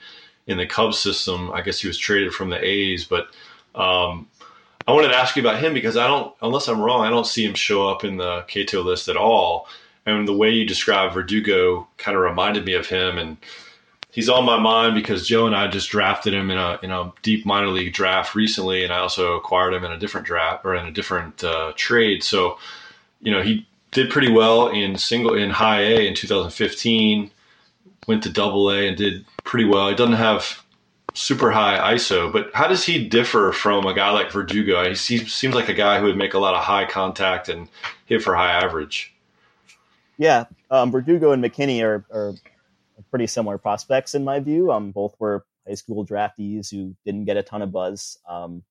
in 0.47 0.57
the 0.57 0.65
Cubs 0.65 0.99
system. 0.99 1.51
I 1.51 1.61
guess 1.61 1.79
he 1.79 1.87
was 1.87 1.97
traded 1.97 2.33
from 2.33 2.49
the 2.49 2.63
A's, 2.63 3.05
but 3.05 3.27
um, 3.75 4.27
I 4.87 4.91
wanted 4.91 5.09
to 5.09 5.17
ask 5.17 5.35
you 5.35 5.41
about 5.41 5.59
him 5.59 5.73
because 5.73 5.97
I 5.97 6.07
don't, 6.07 6.33
unless 6.41 6.67
I'm 6.67 6.81
wrong, 6.81 7.05
I 7.05 7.09
don't 7.09 7.27
see 7.27 7.45
him 7.45 7.53
show 7.53 7.87
up 7.87 8.03
in 8.03 8.17
the 8.17 8.43
KATOH 8.47 8.83
list 8.83 9.07
at 9.07 9.17
all. 9.17 9.67
And 10.05 10.27
the 10.27 10.33
way 10.33 10.49
you 10.49 10.65
describe 10.65 11.13
Verdugo 11.13 11.87
kind 11.97 12.17
of 12.17 12.23
reminded 12.23 12.65
me 12.65 12.73
of 12.73 12.87
him, 12.87 13.19
and 13.19 13.37
he's 14.11 14.29
on 14.29 14.45
my 14.45 14.57
mind 14.57 14.95
because 14.95 15.27
Joe 15.27 15.45
and 15.45 15.55
I 15.55 15.67
just 15.67 15.89
drafted 15.89 16.33
him 16.33 16.49
in 16.49 16.57
a 16.57 16.79
in 16.81 16.89
a 16.89 17.13
deep 17.21 17.45
minor 17.45 17.67
league 17.67 17.93
draft 17.93 18.33
recently, 18.33 18.83
and 18.83 18.91
I 18.91 18.99
also 18.99 19.35
acquired 19.35 19.73
him 19.73 19.83
in 19.83 19.91
a 19.91 19.99
different 19.99 20.25
draft 20.25 20.65
or 20.65 20.73
in 20.73 20.87
a 20.87 20.91
different 20.91 21.43
uh, 21.43 21.73
trade. 21.75 22.23
So, 22.23 22.57
you 23.21 23.31
know, 23.31 23.43
he 23.43 23.67
did 23.91 24.09
pretty 24.09 24.31
well 24.31 24.69
in 24.69 24.97
single 24.97 25.33
in 25.33 25.49
high 25.49 25.81
A 25.81 26.07
in 26.07 26.13
2015. 26.13 27.31
Went 28.07 28.23
to 28.23 28.29
Double 28.29 28.71
A 28.71 28.87
and 28.87 28.97
did 28.97 29.25
pretty 29.43 29.65
well. 29.65 29.89
He 29.89 29.95
doesn't 29.95 30.13
have 30.13 30.63
super 31.13 31.51
high 31.51 31.95
ISO, 31.95 32.31
but 32.31 32.49
how 32.53 32.67
does 32.67 32.83
he 32.83 33.07
differ 33.07 33.51
from 33.51 33.85
a 33.85 33.93
guy 33.93 34.11
like 34.11 34.31
Verdugo? 34.31 34.87
He 34.87 34.95
seems 34.95 35.55
like 35.55 35.69
a 35.69 35.73
guy 35.73 35.99
who 35.99 36.05
would 36.05 36.17
make 36.17 36.33
a 36.33 36.39
lot 36.39 36.55
of 36.55 36.63
high 36.63 36.85
contact 36.85 37.49
and 37.49 37.67
hit 38.05 38.21
for 38.21 38.35
high 38.35 38.51
average. 38.51 39.13
Yeah, 40.17 40.45
um, 40.69 40.91
Verdugo 40.91 41.31
and 41.31 41.43
McKinney 41.43 41.83
are, 41.83 42.05
are 42.11 42.33
pretty 43.09 43.27
similar 43.27 43.57
prospects 43.57 44.15
in 44.15 44.23
my 44.23 44.39
view. 44.39 44.71
Um, 44.71 44.91
both 44.91 45.15
were 45.19 45.45
high 45.67 45.75
school 45.75 46.05
draftees 46.05 46.69
who 46.69 46.95
didn't 47.05 47.25
get 47.25 47.37
a 47.37 47.43
ton 47.43 47.61
of 47.61 47.71
buzz. 47.71 48.17
Um, 48.27 48.63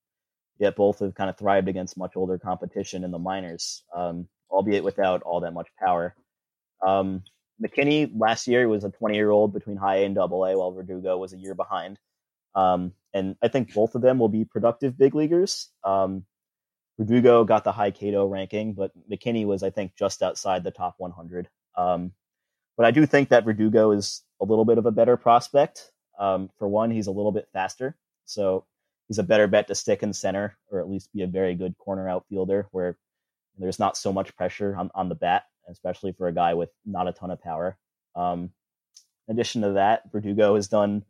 yet 0.58 0.76
both 0.76 0.98
have 0.98 1.14
kind 1.14 1.30
of 1.30 1.38
thrived 1.38 1.68
against 1.68 1.96
much 1.96 2.16
older 2.16 2.38
competition 2.38 3.04
in 3.04 3.10
the 3.10 3.18
minors, 3.18 3.82
um, 3.94 4.28
albeit 4.50 4.84
without 4.84 5.22
all 5.22 5.40
that 5.40 5.54
much 5.54 5.68
power. 5.78 6.14
Um, 6.86 7.22
McKinney 7.62 8.10
last 8.16 8.46
year 8.46 8.68
was 8.68 8.84
a 8.84 8.90
20 8.90 9.14
year 9.14 9.30
old 9.30 9.52
between 9.52 9.76
high 9.76 9.96
A 9.96 10.04
and 10.04 10.14
double 10.14 10.44
A, 10.44 10.56
while 10.56 10.70
Verdugo 10.70 11.18
was 11.18 11.32
a 11.32 11.38
year 11.38 11.54
behind. 11.54 11.98
Um, 12.54 12.92
and 13.12 13.36
I 13.42 13.48
think 13.48 13.74
both 13.74 13.94
of 13.94 14.02
them 14.02 14.18
will 14.18 14.28
be 14.28 14.44
productive 14.44 14.96
big 14.96 15.14
leaguers. 15.14 15.70
Um, 15.84 16.24
Verdugo 16.98 17.44
got 17.44 17.64
the 17.64 17.72
high 17.72 17.90
KATOH 17.90 18.30
ranking, 18.30 18.74
but 18.74 18.90
McKinney 19.10 19.46
was, 19.46 19.62
I 19.62 19.70
think, 19.70 19.92
just 19.96 20.22
outside 20.22 20.64
the 20.64 20.70
top 20.70 20.94
100. 20.98 21.48
Um, 21.76 22.12
but 22.76 22.86
I 22.86 22.90
do 22.90 23.06
think 23.06 23.28
that 23.28 23.44
Verdugo 23.44 23.92
is 23.92 24.22
a 24.40 24.44
little 24.44 24.64
bit 24.64 24.78
of 24.78 24.86
a 24.86 24.90
better 24.90 25.16
prospect. 25.16 25.92
Um, 26.18 26.50
for 26.58 26.66
one, 26.68 26.90
he's 26.90 27.06
a 27.06 27.12
little 27.12 27.32
bit 27.32 27.48
faster, 27.52 27.96
so 28.24 28.64
he's 29.06 29.18
a 29.18 29.24
better 29.24 29.46
bet 29.46 29.68
to 29.68 29.74
stick 29.74 30.02
in 30.02 30.12
center 30.12 30.56
or 30.70 30.80
at 30.80 30.88
least 30.88 31.12
be 31.12 31.22
a 31.22 31.26
very 31.26 31.54
good 31.54 31.76
corner 31.78 32.08
outfielder 32.08 32.66
where 32.72 32.96
there's 33.58 33.78
not 33.78 33.96
so 33.96 34.12
much 34.12 34.34
pressure 34.36 34.76
on, 34.76 34.90
on 34.94 35.08
the 35.08 35.14
bat, 35.14 35.44
especially 35.68 36.12
for 36.12 36.28
a 36.28 36.34
guy 36.34 36.54
with 36.54 36.70
not 36.86 37.08
a 37.08 37.12
ton 37.12 37.30
of 37.30 37.42
power. 37.42 37.76
Um, 38.14 38.50
in 39.26 39.34
addition 39.34 39.62
to 39.62 39.72
that, 39.72 40.10
Verdugo 40.10 40.54
has 40.54 40.68
done 40.68 41.04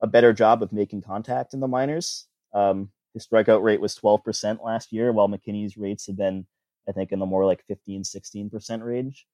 a 0.00 0.06
better 0.06 0.32
job 0.32 0.62
of 0.62 0.72
making 0.72 1.02
contact 1.02 1.54
in 1.54 1.60
the 1.60 1.68
minors. 1.68 2.26
Um, 2.52 2.90
his 3.14 3.26
strikeout 3.26 3.62
rate 3.62 3.80
was 3.80 3.98
12% 3.98 4.62
last 4.62 4.92
year, 4.92 5.12
while 5.12 5.28
McKinney's 5.28 5.76
rates 5.76 6.06
have 6.06 6.16
been, 6.16 6.46
I 6.88 6.92
think, 6.92 7.12
in 7.12 7.18
the 7.18 7.26
more 7.26 7.46
like 7.46 7.64
15, 7.66 8.02
16% 8.02 8.84
range. 8.84 9.26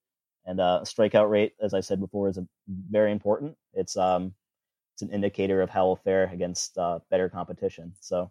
And 0.47 0.61
uh, 0.61 0.81
strikeout 0.85 1.31
rate, 1.31 1.53
as 1.61 1.75
I 1.75 1.81
said 1.81 2.01
before, 2.01 2.29
is 2.29 2.39
a, 2.39 2.47
very 2.91 3.13
important. 3.13 3.57
It's 3.75 3.97
um, 3.97 4.35
it's 4.95 5.03
an 5.03 5.11
indicator 5.11 5.63
of 5.63 5.71
how 5.71 5.87
we'll 5.87 5.97
fare 5.97 6.31
against 6.33 6.77
uh, 6.79 6.99
better 7.11 7.29
competition. 7.29 7.93
So 8.01 8.31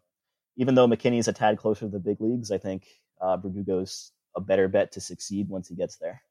even 0.57 0.75
though 0.75 0.87
McKinney's 0.87 1.27
a 1.27 1.33
tad 1.33 1.57
closer 1.57 1.81
to 1.81 1.91
the 1.91 1.99
big 1.99 2.19
leagues, 2.19 2.51
I 2.51 2.57
think 2.57 2.85
uh, 3.19 3.37
Verdugo's 3.37 4.11
a 4.35 4.41
better 4.41 4.67
bet 4.67 4.91
to 4.93 5.01
succeed 5.01 5.49
once 5.49 5.67
he 5.67 5.75
gets 5.75 5.97
there. 5.97 6.21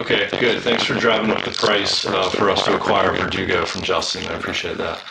Okay, 0.00 0.28
good. 0.40 0.62
Thanks 0.62 0.84
for 0.84 0.94
driving 0.94 1.30
up 1.30 1.44
the 1.44 1.50
price 1.50 2.06
uh, 2.06 2.30
for 2.30 2.50
us 2.50 2.64
to 2.64 2.74
acquire 2.74 3.12
Verdugo 3.12 3.64
from 3.64 3.82
Justin. 3.82 4.24
I 4.26 4.34
appreciate 4.34 4.78
that. 4.78 5.02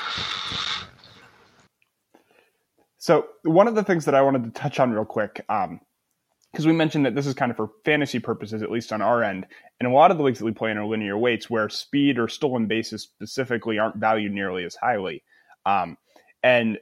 So 2.97 3.27
one 3.43 3.67
of 3.67 3.75
the 3.75 3.83
things 3.83 4.05
that 4.05 4.15
I 4.15 4.21
wanted 4.21 4.43
to 4.43 4.51
touch 4.51 4.79
on 4.79 4.91
real 4.91 5.05
quick, 5.05 5.35
because 5.35 5.67
um, 5.67 6.65
we 6.65 6.73
mentioned 6.73 7.05
that 7.05 7.15
this 7.15 7.27
is 7.27 7.33
kind 7.33 7.49
of 7.49 7.57
for 7.57 7.69
fantasy 7.85 8.19
purposes, 8.19 8.61
at 8.61 8.71
least 8.71 8.91
on 8.91 9.01
our 9.01 9.23
end, 9.23 9.45
and 9.79 9.89
a 9.89 9.91
lot 9.91 10.11
of 10.11 10.17
the 10.17 10.23
leagues 10.23 10.39
that 10.39 10.45
we 10.45 10.51
play 10.51 10.71
in 10.71 10.77
are 10.77 10.85
linear 10.85 11.17
weights, 11.17 11.49
where 11.49 11.69
speed 11.69 12.19
or 12.19 12.27
stolen 12.27 12.67
bases 12.67 13.03
specifically 13.03 13.79
aren't 13.79 13.95
valued 13.95 14.33
nearly 14.33 14.65
as 14.65 14.75
highly. 14.75 15.23
Um, 15.65 15.97
and 16.43 16.77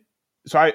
so 0.47 0.57
I, 0.59 0.73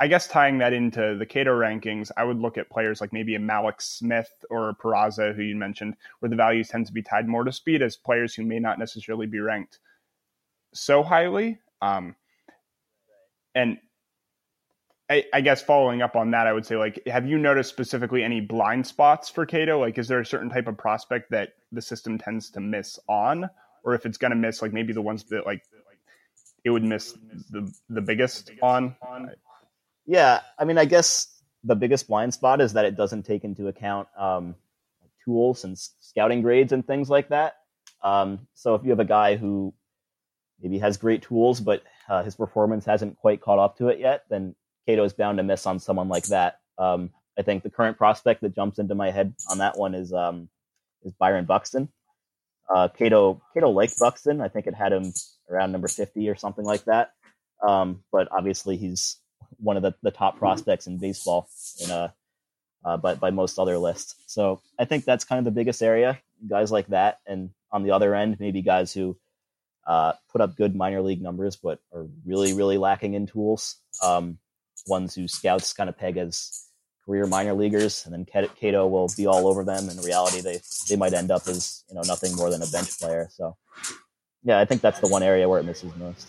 I 0.00 0.08
guess 0.08 0.26
tying 0.26 0.58
that 0.58 0.72
into 0.72 1.16
the 1.18 1.26
KATOH 1.26 1.58
rankings, 1.58 2.10
I 2.16 2.24
would 2.24 2.38
look 2.38 2.56
at 2.56 2.70
players 2.70 3.00
like 3.00 3.12
maybe 3.12 3.34
a 3.34 3.38
Mallex 3.38 3.82
Smith 3.82 4.30
or 4.48 4.70
a 4.70 4.74
Peraza, 4.74 5.34
who 5.34 5.42
you 5.42 5.56
mentioned, 5.56 5.94
where 6.20 6.30
the 6.30 6.36
values 6.36 6.68
tend 6.68 6.86
to 6.86 6.92
be 6.92 7.02
tied 7.02 7.28
more 7.28 7.44
to 7.44 7.52
speed 7.52 7.82
as 7.82 7.96
players 7.96 8.34
who 8.34 8.44
may 8.44 8.58
not 8.58 8.78
necessarily 8.78 9.26
be 9.26 9.40
ranked 9.40 9.78
so 10.72 11.02
highly. 11.02 11.58
Um, 11.82 12.16
and 13.54 13.78
I, 15.10 15.24
I, 15.32 15.40
guess 15.40 15.62
following 15.62 16.02
up 16.02 16.16
on 16.16 16.32
that, 16.32 16.46
I 16.46 16.52
would 16.52 16.66
say, 16.66 16.76
like, 16.76 17.02
have 17.06 17.26
you 17.26 17.38
noticed 17.38 17.70
specifically 17.70 18.22
any 18.22 18.40
blind 18.40 18.86
spots 18.86 19.28
for 19.28 19.46
KATOH? 19.46 19.80
Like, 19.80 19.98
is 19.98 20.08
there 20.08 20.20
a 20.20 20.26
certain 20.26 20.50
type 20.50 20.66
of 20.66 20.76
prospect 20.76 21.30
that 21.30 21.50
the 21.72 21.82
system 21.82 22.18
tends 22.18 22.50
to 22.50 22.60
miss 22.60 22.98
on, 23.08 23.48
or 23.84 23.94
if 23.94 24.06
it's 24.06 24.18
going 24.18 24.30
to 24.30 24.36
miss, 24.36 24.60
like 24.60 24.72
maybe 24.72 24.92
the 24.92 25.02
ones 25.02 25.24
that 25.24 25.46
like 25.46 25.62
it 26.64 26.70
would 26.70 26.84
miss 26.84 27.12
the 27.50 27.72
the 27.88 28.00
biggest 28.00 28.50
on? 28.62 28.96
Yeah, 30.08 30.40
I 30.58 30.64
mean, 30.64 30.78
I 30.78 30.86
guess 30.86 31.28
the 31.64 31.76
biggest 31.76 32.08
blind 32.08 32.32
spot 32.32 32.62
is 32.62 32.72
that 32.72 32.86
it 32.86 32.96
doesn't 32.96 33.24
take 33.24 33.44
into 33.44 33.68
account 33.68 34.08
um, 34.18 34.54
tools 35.22 35.64
and 35.64 35.76
scouting 35.78 36.40
grades 36.40 36.72
and 36.72 36.84
things 36.84 37.10
like 37.10 37.28
that. 37.28 37.56
Um, 38.02 38.48
so 38.54 38.74
if 38.74 38.84
you 38.84 38.90
have 38.90 39.00
a 39.00 39.04
guy 39.04 39.36
who 39.36 39.74
maybe 40.62 40.78
has 40.78 40.96
great 40.96 41.22
tools, 41.22 41.60
but 41.60 41.82
uh, 42.08 42.22
his 42.22 42.34
performance 42.34 42.86
hasn't 42.86 43.18
quite 43.18 43.42
caught 43.42 43.58
up 43.58 43.76
to 43.76 43.88
it 43.88 44.00
yet, 44.00 44.22
then 44.30 44.54
KATOH 44.88 45.04
is 45.04 45.12
bound 45.12 45.36
to 45.36 45.44
miss 45.44 45.66
on 45.66 45.78
someone 45.78 46.08
like 46.08 46.24
that. 46.28 46.60
Um, 46.78 47.10
I 47.38 47.42
think 47.42 47.62
the 47.62 47.70
current 47.70 47.98
prospect 47.98 48.40
that 48.40 48.54
jumps 48.54 48.78
into 48.78 48.94
my 48.94 49.10
head 49.10 49.34
on 49.50 49.58
that 49.58 49.76
one 49.76 49.94
is 49.94 50.14
um, 50.14 50.48
is 51.02 51.12
Byron 51.12 51.44
Buxton. 51.44 51.90
Uh, 52.74 52.88
KATOH 52.88 53.42
KATOH 53.54 53.74
liked 53.74 53.98
Buxton. 53.98 54.40
I 54.40 54.48
think 54.48 54.66
it 54.66 54.74
had 54.74 54.92
him 54.92 55.12
around 55.50 55.72
number 55.72 55.88
fifty 55.88 56.30
or 56.30 56.34
something 56.34 56.64
like 56.64 56.84
that. 56.84 57.12
Um, 57.66 58.04
but 58.10 58.28
obviously, 58.32 58.78
he's 58.78 59.18
one 59.56 59.76
of 59.76 59.82
the, 59.82 59.94
the 60.02 60.10
top 60.10 60.34
mm-hmm. 60.34 60.40
prospects 60.40 60.86
in 60.86 60.98
baseball 60.98 61.48
in 61.82 61.90
a 61.90 62.14
uh, 62.84 62.96
by, 62.96 63.14
by 63.14 63.30
most 63.30 63.58
other 63.58 63.78
lists. 63.78 64.14
So 64.26 64.60
I 64.78 64.84
think 64.84 65.04
that's 65.04 65.24
kind 65.24 65.38
of 65.38 65.44
the 65.44 65.50
biggest 65.50 65.82
area, 65.82 66.20
guys 66.48 66.70
like 66.70 66.86
that. 66.88 67.18
And 67.26 67.50
on 67.72 67.82
the 67.82 67.90
other 67.90 68.14
end, 68.14 68.38
maybe 68.38 68.62
guys 68.62 68.92
who 68.92 69.16
uh, 69.86 70.12
put 70.30 70.40
up 70.40 70.56
good 70.56 70.76
minor 70.76 71.02
league 71.02 71.22
numbers, 71.22 71.56
but 71.56 71.80
are 71.92 72.06
really, 72.24 72.52
really 72.52 72.78
lacking 72.78 73.14
in 73.14 73.26
tools. 73.26 73.76
Um, 74.02 74.38
ones 74.86 75.14
who 75.14 75.26
scouts 75.28 75.72
kind 75.72 75.88
of 75.88 75.98
peg 75.98 76.16
as 76.16 76.64
career 77.04 77.26
minor 77.26 77.54
leaguers, 77.54 78.04
and 78.04 78.14
then 78.14 78.26
KATOH 78.26 78.90
will 78.90 79.10
be 79.16 79.26
all 79.26 79.48
over 79.48 79.64
them. 79.64 79.88
In 79.88 79.98
reality, 79.98 80.40
they 80.40 80.60
they 80.88 80.96
might 80.96 81.14
end 81.14 81.30
up 81.30 81.48
as 81.48 81.84
you 81.88 81.94
know 81.94 82.02
nothing 82.06 82.36
more 82.36 82.50
than 82.50 82.62
a 82.62 82.66
bench 82.66 82.98
player. 82.98 83.28
So 83.32 83.56
yeah, 84.44 84.60
I 84.60 84.66
think 84.66 84.82
that's 84.82 85.00
the 85.00 85.08
one 85.08 85.22
area 85.22 85.48
where 85.48 85.58
it 85.58 85.64
misses 85.64 85.94
most. 85.96 86.28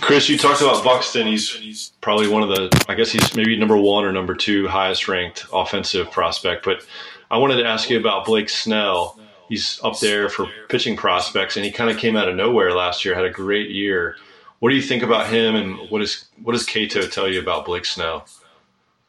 Chris, 0.00 0.28
you 0.28 0.38
talked 0.38 0.60
about 0.60 0.84
Buxton. 0.84 1.26
He's 1.26 1.52
he's 1.52 1.92
probably 2.00 2.28
one 2.28 2.42
of 2.42 2.48
the 2.48 2.84
I 2.88 2.94
guess 2.94 3.10
he's 3.10 3.34
maybe 3.34 3.56
number 3.56 3.76
one 3.76 4.04
or 4.04 4.12
number 4.12 4.34
two 4.34 4.68
highest 4.68 5.08
ranked 5.08 5.46
offensive 5.52 6.10
prospect. 6.10 6.64
But 6.64 6.86
I 7.30 7.38
wanted 7.38 7.56
to 7.56 7.66
ask 7.66 7.90
you 7.90 7.98
about 7.98 8.26
Blake 8.26 8.48
Snell. 8.48 9.18
He's 9.48 9.80
up 9.82 9.98
there 10.00 10.28
for 10.28 10.48
pitching 10.68 10.96
prospects, 10.96 11.56
and 11.56 11.64
he 11.64 11.70
kind 11.70 11.90
of 11.90 11.98
came 11.98 12.16
out 12.16 12.28
of 12.28 12.34
nowhere 12.34 12.72
last 12.72 13.04
year. 13.04 13.14
Had 13.14 13.24
a 13.24 13.30
great 13.30 13.70
year. 13.70 14.16
What 14.58 14.70
do 14.70 14.76
you 14.76 14.82
think 14.82 15.02
about 15.02 15.28
him, 15.28 15.54
and 15.54 15.90
what 15.90 16.02
is 16.02 16.26
what 16.42 16.52
does 16.52 16.66
KATOH 16.66 17.12
tell 17.12 17.28
you 17.28 17.40
about 17.40 17.64
Blake 17.64 17.84
Snell? 17.84 18.26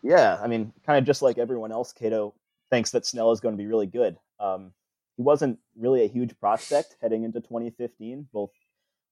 Yeah, 0.03 0.39
I 0.41 0.47
mean, 0.47 0.73
kind 0.85 0.99
of 0.99 1.05
just 1.05 1.21
like 1.21 1.37
everyone 1.37 1.71
else, 1.71 1.93
KATOH 1.93 2.33
thinks 2.69 2.91
that 2.91 3.05
Snell 3.05 3.31
is 3.31 3.39
going 3.39 3.55
to 3.55 3.57
be 3.57 3.67
really 3.67 3.87
good. 3.87 4.17
Um, 4.39 4.71
he 5.15 5.23
wasn't 5.23 5.59
really 5.75 6.03
a 6.03 6.07
huge 6.07 6.37
prospect 6.39 6.95
heading 7.01 7.23
into 7.23 7.41
2015, 7.41 8.27
both 8.31 8.51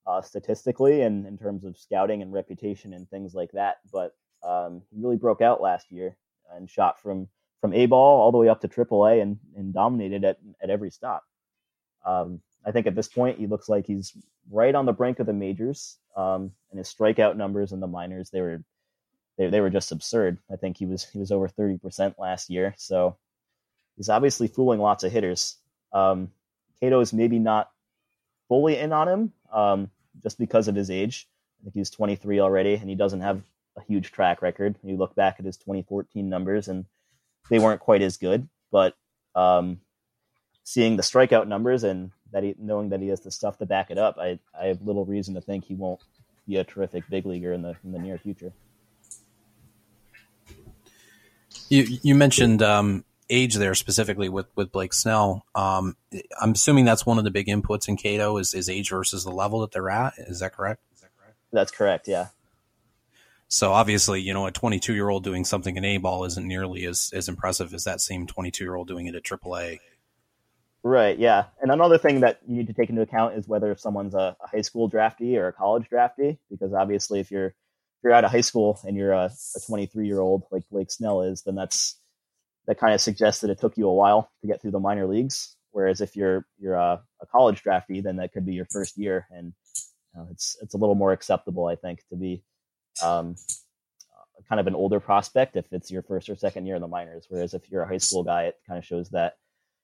uh, 0.07 0.21
statistically 0.21 1.01
and 1.01 1.25
in 1.25 1.37
terms 1.37 1.65
of 1.65 1.77
scouting 1.77 2.21
and 2.21 2.31
reputation 2.33 2.93
and 2.93 3.09
things 3.09 3.33
like 3.33 3.51
that. 3.53 3.77
But 3.91 4.15
um, 4.43 4.81
he 4.91 5.01
really 5.01 5.17
broke 5.17 5.41
out 5.41 5.61
last 5.61 5.91
year 5.91 6.15
and 6.53 6.69
shot 6.69 7.01
from 7.01 7.27
from 7.61 7.73
A 7.73 7.87
ball 7.87 8.21
all 8.21 8.31
the 8.31 8.37
way 8.37 8.49
up 8.49 8.61
to 8.61 8.67
Triple 8.67 9.05
A 9.05 9.19
and, 9.19 9.39
and 9.55 9.73
dominated 9.73 10.23
at 10.23 10.37
at 10.61 10.69
every 10.69 10.91
stop. 10.91 11.23
Um, 12.05 12.41
I 12.65 12.71
think 12.71 12.87
at 12.87 12.95
this 12.95 13.07
point 13.07 13.39
he 13.39 13.47
looks 13.47 13.69
like 13.69 13.85
he's 13.87 14.15
right 14.51 14.75
on 14.75 14.85
the 14.85 14.93
brink 14.93 15.19
of 15.19 15.25
the 15.25 15.33
majors. 15.33 15.97
Um, 16.15 16.51
and 16.69 16.77
his 16.77 16.93
strikeout 16.93 17.35
numbers 17.35 17.71
in 17.73 17.79
the 17.81 17.87
minors 17.87 18.29
they 18.29 18.41
were 18.41 18.63
they, 19.37 19.49
they 19.49 19.61
were 19.61 19.69
just 19.69 19.91
absurd. 19.91 20.37
I 20.51 20.55
think 20.55 20.77
he 20.77 20.85
was 20.85 21.03
he 21.03 21.19
was 21.19 21.31
over 21.31 21.47
thirty 21.47 21.77
percent 21.77 22.19
last 22.19 22.49
year. 22.49 22.73
So 22.77 23.17
he's 23.97 24.09
obviously 24.09 24.47
fooling 24.47 24.79
lots 24.79 25.03
of 25.03 25.11
hitters. 25.11 25.57
Um, 25.91 26.31
KATOH 26.81 27.01
is 27.01 27.13
maybe 27.13 27.39
not 27.39 27.71
fully 28.47 28.77
in 28.77 28.93
on 28.93 29.07
him 29.07 29.33
um, 29.51 29.89
just 30.23 30.37
because 30.37 30.67
of 30.67 30.75
his 30.75 30.89
age. 30.89 31.27
I 31.61 31.63
think 31.65 31.75
he's 31.75 31.89
23 31.89 32.39
already, 32.39 32.75
and 32.75 32.89
he 32.89 32.95
doesn't 32.95 33.21
have 33.21 33.41
a 33.77 33.81
huge 33.83 34.11
track 34.11 34.41
record. 34.41 34.75
You 34.83 34.97
look 34.97 35.15
back 35.15 35.35
at 35.39 35.45
his 35.45 35.57
2014 35.57 36.27
numbers, 36.27 36.67
and 36.67 36.85
they 37.49 37.59
weren't 37.59 37.81
quite 37.81 38.01
as 38.01 38.17
good. 38.17 38.47
But 38.71 38.95
um, 39.35 39.79
seeing 40.63 40.97
the 40.97 41.03
strikeout 41.03 41.47
numbers 41.47 41.83
and 41.83 42.11
that 42.31 42.43
he, 42.43 42.55
knowing 42.57 42.89
that 42.89 42.99
he 42.99 43.07
has 43.07 43.21
the 43.21 43.31
stuff 43.31 43.57
to 43.59 43.65
back 43.65 43.91
it 43.91 43.97
up, 43.97 44.17
I, 44.17 44.39
I 44.59 44.67
have 44.67 44.81
little 44.81 45.05
reason 45.05 45.35
to 45.35 45.41
think 45.41 45.65
he 45.65 45.75
won't 45.75 46.01
be 46.47 46.57
a 46.57 46.63
terrific 46.63 47.09
big 47.09 47.25
leaguer 47.25 47.53
in 47.53 47.61
the 47.61 47.75
in 47.83 47.91
the 47.91 47.99
near 47.99 48.17
future. 48.17 48.51
You 51.69 51.97
you 52.03 52.15
mentioned 52.15 52.61
um, 52.61 53.03
age 53.29 53.55
there 53.55 53.75
specifically 53.75 54.29
with 54.29 54.47
with 54.55 54.71
Blake 54.71 54.93
Snell. 54.93 55.45
Um, 55.55 55.97
I'm 56.41 56.51
assuming 56.51 56.85
that's 56.85 57.05
one 57.05 57.17
of 57.17 57.23
the 57.23 57.31
big 57.31 57.47
inputs 57.47 57.87
in 57.87 57.97
KATOH 57.97 58.41
is 58.41 58.53
is 58.53 58.69
age 58.69 58.89
versus 58.89 59.23
the 59.23 59.31
level 59.31 59.61
that 59.61 59.71
they're 59.71 59.89
at. 59.89 60.13
Is 60.17 60.39
that 60.39 60.53
correct? 60.53 60.81
Is 60.93 61.01
that 61.01 61.09
correct? 61.17 61.37
That's 61.51 61.71
correct. 61.71 62.07
Yeah. 62.07 62.27
So 63.47 63.71
obviously, 63.71 64.21
you 64.21 64.33
know, 64.33 64.47
a 64.47 64.51
22 64.51 64.93
year 64.93 65.09
old 65.09 65.23
doing 65.23 65.45
something 65.45 65.77
in 65.77 65.85
A 65.85 65.97
ball 65.97 66.25
isn't 66.25 66.47
nearly 66.47 66.85
as 66.85 67.11
as 67.15 67.29
impressive 67.29 67.73
as 67.73 67.83
that 67.83 68.01
same 68.01 68.27
22 68.27 68.63
year 68.63 68.75
old 68.75 68.87
doing 68.87 69.07
it 69.07 69.15
at 69.15 69.23
AAA. 69.23 69.79
Right. 70.83 71.17
Yeah. 71.17 71.45
And 71.61 71.71
another 71.71 71.97
thing 71.97 72.19
that 72.19 72.41
you 72.47 72.57
need 72.57 72.67
to 72.67 72.73
take 72.73 72.89
into 72.89 73.01
account 73.01 73.35
is 73.35 73.47
whether 73.47 73.75
someone's 73.75 74.13
a, 74.13 74.35
a 74.39 74.47
high 74.47 74.61
school 74.61 74.89
draftee 74.89 75.35
or 75.35 75.47
a 75.47 75.53
college 75.53 75.85
draftee, 75.91 76.37
because 76.51 76.73
obviously, 76.73 77.19
if 77.19 77.31
you're 77.31 77.47
if 77.47 78.03
you're 78.03 78.13
out 78.13 78.23
of 78.23 78.31
high 78.31 78.41
school 78.41 78.79
and 78.83 78.95
you're 78.95 79.11
a 79.11 79.31
23 79.65 80.05
year 80.05 80.19
old 80.19 80.43
like 80.51 80.63
Blake 80.69 80.91
Snell 80.91 81.23
is, 81.23 81.41
then 81.41 81.55
that's 81.55 81.97
that 82.67 82.79
kind 82.79 82.93
of 82.93 83.01
suggests 83.01 83.41
that 83.41 83.49
it 83.49 83.59
took 83.59 83.77
you 83.77 83.87
a 83.87 83.93
while 83.93 84.29
to 84.41 84.47
get 84.47 84.61
through 84.61 84.71
the 84.71 84.79
minor 84.79 85.07
leagues. 85.07 85.55
Whereas 85.71 86.01
if 86.01 86.15
you're 86.15 86.45
you're 86.57 86.75
a, 86.75 87.01
a 87.21 87.25
college 87.25 87.63
draftee, 87.63 88.01
then 88.01 88.17
that 88.17 88.31
could 88.31 88.45
be 88.45 88.53
your 88.53 88.65
first 88.65 88.97
year, 88.97 89.27
and 89.29 89.53
you 90.13 90.21
know, 90.21 90.27
it's 90.31 90.57
it's 90.61 90.73
a 90.73 90.77
little 90.77 90.95
more 90.95 91.11
acceptable, 91.11 91.67
I 91.67 91.75
think, 91.75 91.99
to 92.09 92.15
be 92.15 92.43
um, 93.03 93.35
kind 94.47 94.59
of 94.59 94.67
an 94.67 94.75
older 94.75 94.99
prospect 94.99 95.55
if 95.55 95.65
it's 95.71 95.91
your 95.91 96.03
first 96.03 96.29
or 96.29 96.35
second 96.35 96.65
year 96.65 96.75
in 96.75 96.81
the 96.81 96.87
minors. 96.87 97.25
Whereas 97.29 97.53
if 97.53 97.69
you're 97.69 97.83
a 97.83 97.87
high 97.87 97.97
school 97.97 98.23
guy, 98.23 98.43
it 98.43 98.55
kind 98.67 98.77
of 98.77 98.85
shows 98.85 99.09
that 99.09 99.37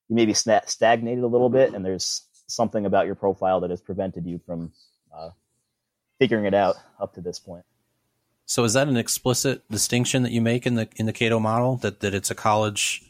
you 0.08 0.16
maybe 0.16 0.34
stagnated 0.34 1.24
a 1.24 1.28
little 1.28 1.50
bit, 1.50 1.74
and 1.74 1.84
there's 1.84 2.26
something 2.48 2.86
about 2.86 3.06
your 3.06 3.16
profile 3.16 3.62
that 3.62 3.70
has 3.70 3.82
prevented 3.82 4.26
you 4.26 4.40
from 4.46 4.72
uh, 5.16 5.30
figuring 6.20 6.46
it 6.46 6.54
out 6.54 6.76
up 7.00 7.14
to 7.16 7.22
this 7.22 7.40
point. 7.40 7.66
So 8.46 8.64
is 8.64 8.74
that 8.74 8.88
an 8.88 8.98
explicit 8.98 9.62
distinction 9.70 10.24
that 10.24 10.32
you 10.32 10.42
make 10.42 10.66
in 10.66 10.76
the 10.76 10.90
in 10.98 11.06
the 11.06 11.14
KATOH 11.14 11.42
model 11.42 11.78
that 11.78 12.02
that 12.02 12.14
it's 12.14 12.30
a 12.32 12.36
college 12.36 13.02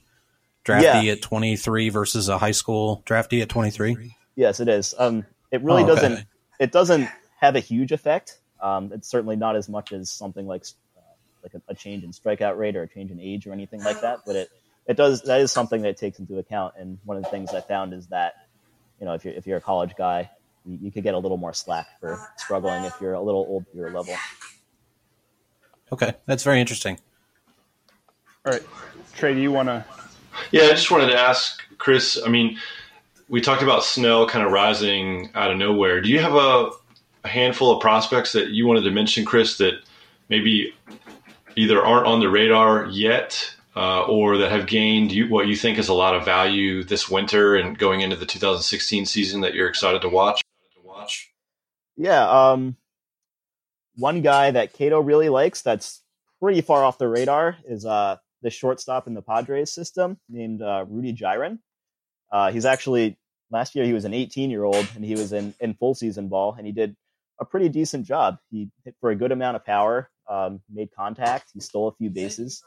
draftee 0.65 1.03
Yeah. 1.05 1.11
at 1.13 1.21
23 1.21 1.89
versus 1.89 2.29
a 2.29 2.37
high 2.37 2.51
school 2.51 3.01
draftee 3.05 3.41
at 3.41 3.49
23? 3.49 4.15
Yes, 4.35 4.59
it 4.59 4.67
is. 4.67 4.93
Um, 4.97 5.25
it 5.51 5.63
really 5.63 5.83
Oh, 5.83 5.91
okay. 5.91 5.95
doesn't. 6.01 6.25
It 6.59 6.71
doesn't 6.71 7.09
have 7.39 7.55
a 7.55 7.59
huge 7.59 7.91
effect. 7.91 8.37
Um, 8.61 8.91
it's 8.93 9.07
certainly 9.07 9.35
not 9.35 9.55
as 9.55 9.67
much 9.67 9.91
as 9.91 10.11
something 10.11 10.45
like 10.45 10.63
uh, 10.95 11.01
like 11.43 11.55
a, 11.55 11.61
a 11.69 11.73
change 11.75 12.03
in 12.03 12.11
strikeout 12.11 12.57
rate 12.57 12.75
or 12.75 12.83
a 12.83 12.87
change 12.87 13.09
in 13.09 13.19
age 13.19 13.47
or 13.47 13.51
anything 13.53 13.83
like 13.83 14.01
that. 14.01 14.19
But 14.25 14.35
it 14.35 14.49
it 14.85 14.95
does 14.97 15.23
that 15.23 15.41
is 15.41 15.51
something 15.51 15.81
that 15.81 15.89
it 15.89 15.97
takes 15.97 16.19
into 16.19 16.37
account. 16.37 16.75
And 16.77 16.99
one 17.03 17.17
of 17.17 17.23
the 17.23 17.29
things 17.29 17.49
I 17.53 17.61
found 17.61 17.93
is 17.93 18.05
that 18.07 18.35
you 18.99 19.07
know 19.07 19.13
if 19.15 19.25
you're 19.25 19.33
if 19.33 19.47
you're 19.47 19.57
a 19.57 19.61
college 19.61 19.93
guy, 19.97 20.29
you, 20.65 20.77
you 20.83 20.91
could 20.91 21.01
get 21.01 21.15
a 21.15 21.17
little 21.17 21.37
more 21.37 21.53
slack 21.53 21.87
for 21.99 22.19
struggling 22.37 22.83
if 22.85 22.93
you're 23.01 23.13
a 23.13 23.21
little 23.21 23.41
old 23.49 23.65
for 23.71 23.77
your 23.77 23.89
level. 23.91 24.15
Okay, 25.91 26.13
that's 26.25 26.43
very 26.43 26.59
interesting. 26.59 26.97
All 28.45 28.53
right, 28.53 28.63
Trey, 29.15 29.33
do 29.33 29.41
you 29.41 29.51
want 29.51 29.67
to? 29.67 29.85
Yeah, 30.51 30.63
I 30.63 30.69
just 30.69 30.89
wanted 30.89 31.07
to 31.07 31.19
ask 31.19 31.61
Chris. 31.77 32.19
I 32.25 32.29
mean, 32.29 32.57
we 33.29 33.41
talked 33.41 33.61
about 33.61 33.83
Snell 33.83 34.27
kind 34.27 34.45
of 34.45 34.51
rising 34.51 35.31
out 35.35 35.51
of 35.51 35.57
nowhere. 35.57 36.01
Do 36.01 36.09
you 36.09 36.19
have 36.19 36.33
a, 36.33 36.71
a 37.23 37.27
handful 37.27 37.71
of 37.71 37.81
prospects 37.81 38.31
that 38.33 38.49
you 38.49 38.65
wanted 38.65 38.81
to 38.81 38.91
mention, 38.91 39.25
Chris, 39.25 39.57
that 39.57 39.75
maybe 40.29 40.73
either 41.55 41.83
aren't 41.83 42.07
on 42.07 42.19
the 42.19 42.29
radar 42.29 42.87
yet 42.87 43.53
uh, 43.75 44.03
or 44.03 44.37
that 44.37 44.51
have 44.51 44.67
gained 44.67 45.11
you, 45.11 45.29
what 45.29 45.47
you 45.47 45.55
think 45.55 45.77
is 45.77 45.87
a 45.87 45.93
lot 45.93 46.15
of 46.15 46.25
value 46.25 46.83
this 46.83 47.09
winter 47.09 47.55
and 47.55 47.77
going 47.77 48.01
into 48.01 48.15
the 48.15 48.25
2016 48.25 49.05
season 49.05 49.41
that 49.41 49.53
you're 49.53 49.67
excited 49.67 50.01
to 50.01 50.09
watch? 50.09 50.41
To 50.75 50.87
watch. 50.87 51.31
Yeah. 51.95 52.29
Um, 52.29 52.75
one 53.95 54.21
guy 54.21 54.51
that 54.51 54.73
KATOH 54.73 55.05
really 55.05 55.29
likes 55.29 55.61
that's 55.61 56.01
pretty 56.41 56.61
far 56.61 56.83
off 56.83 56.97
the 56.97 57.07
radar 57.07 57.57
is 57.65 57.85
uh, 57.85 58.17
the 58.41 58.49
shortstop 58.49 59.07
in 59.07 59.13
the 59.13 59.21
Padres 59.21 59.71
system 59.71 60.17
named 60.29 60.61
uh, 60.61 60.85
Ruddy 60.87 61.13
Giron. 61.13 61.59
Uh, 62.31 62.51
he's 62.51 62.65
actually 62.65 63.17
last 63.51 63.75
year 63.75 63.85
he 63.85 63.93
was 63.93 64.05
an 64.05 64.13
18 64.13 64.49
year 64.49 64.63
old 64.63 64.87
and 64.95 65.03
he 65.03 65.13
was 65.13 65.33
in, 65.33 65.53
in 65.59 65.73
full 65.73 65.93
season 65.93 66.29
ball 66.29 66.55
and 66.57 66.65
he 66.65 66.71
did 66.71 66.95
a 67.39 67.45
pretty 67.45 67.69
decent 67.69 68.05
job. 68.05 68.37
He 68.49 68.69
hit 68.85 68.95
for 69.01 69.09
a 69.09 69.15
good 69.15 69.31
amount 69.31 69.57
of 69.57 69.65
power, 69.65 70.09
um, 70.29 70.61
made 70.71 70.89
contact, 70.95 71.49
he 71.53 71.59
stole 71.59 71.87
a 71.87 71.95
few 71.95 72.09
bases, 72.09 72.63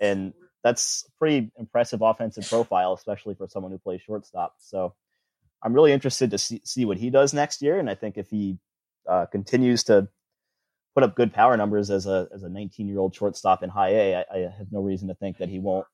and 0.00 0.34
that's 0.62 1.08
pretty 1.18 1.50
impressive 1.56 2.02
offensive 2.02 2.46
profile, 2.48 2.92
especially 2.92 3.34
for 3.34 3.48
someone 3.48 3.70
who 3.70 3.78
plays 3.78 4.02
shortstop. 4.02 4.54
So 4.58 4.94
I'm 5.62 5.72
really 5.72 5.92
interested 5.92 6.32
to 6.32 6.38
see, 6.38 6.60
see 6.64 6.84
what 6.84 6.98
he 6.98 7.08
does 7.08 7.32
next 7.32 7.62
year, 7.62 7.78
and 7.78 7.88
I 7.88 7.94
think 7.94 8.18
if 8.18 8.28
he 8.28 8.58
uh, 9.08 9.26
continues 9.26 9.84
to 9.84 10.08
put 10.96 11.02
up 11.04 11.14
good 11.14 11.34
power 11.34 11.58
numbers 11.58 11.90
as 11.90 12.06
a 12.06 12.26
as 12.34 12.42
a 12.42 12.48
19 12.48 12.88
year 12.88 12.98
old 12.98 13.14
shortstop 13.14 13.62
in 13.62 13.68
high 13.68 13.90
A, 13.90 14.16
I, 14.16 14.24
I 14.32 14.38
have 14.56 14.72
no 14.72 14.80
reason 14.80 15.08
to 15.08 15.14
think 15.14 15.36
that 15.38 15.50
he 15.50 15.58
won't 15.58 15.86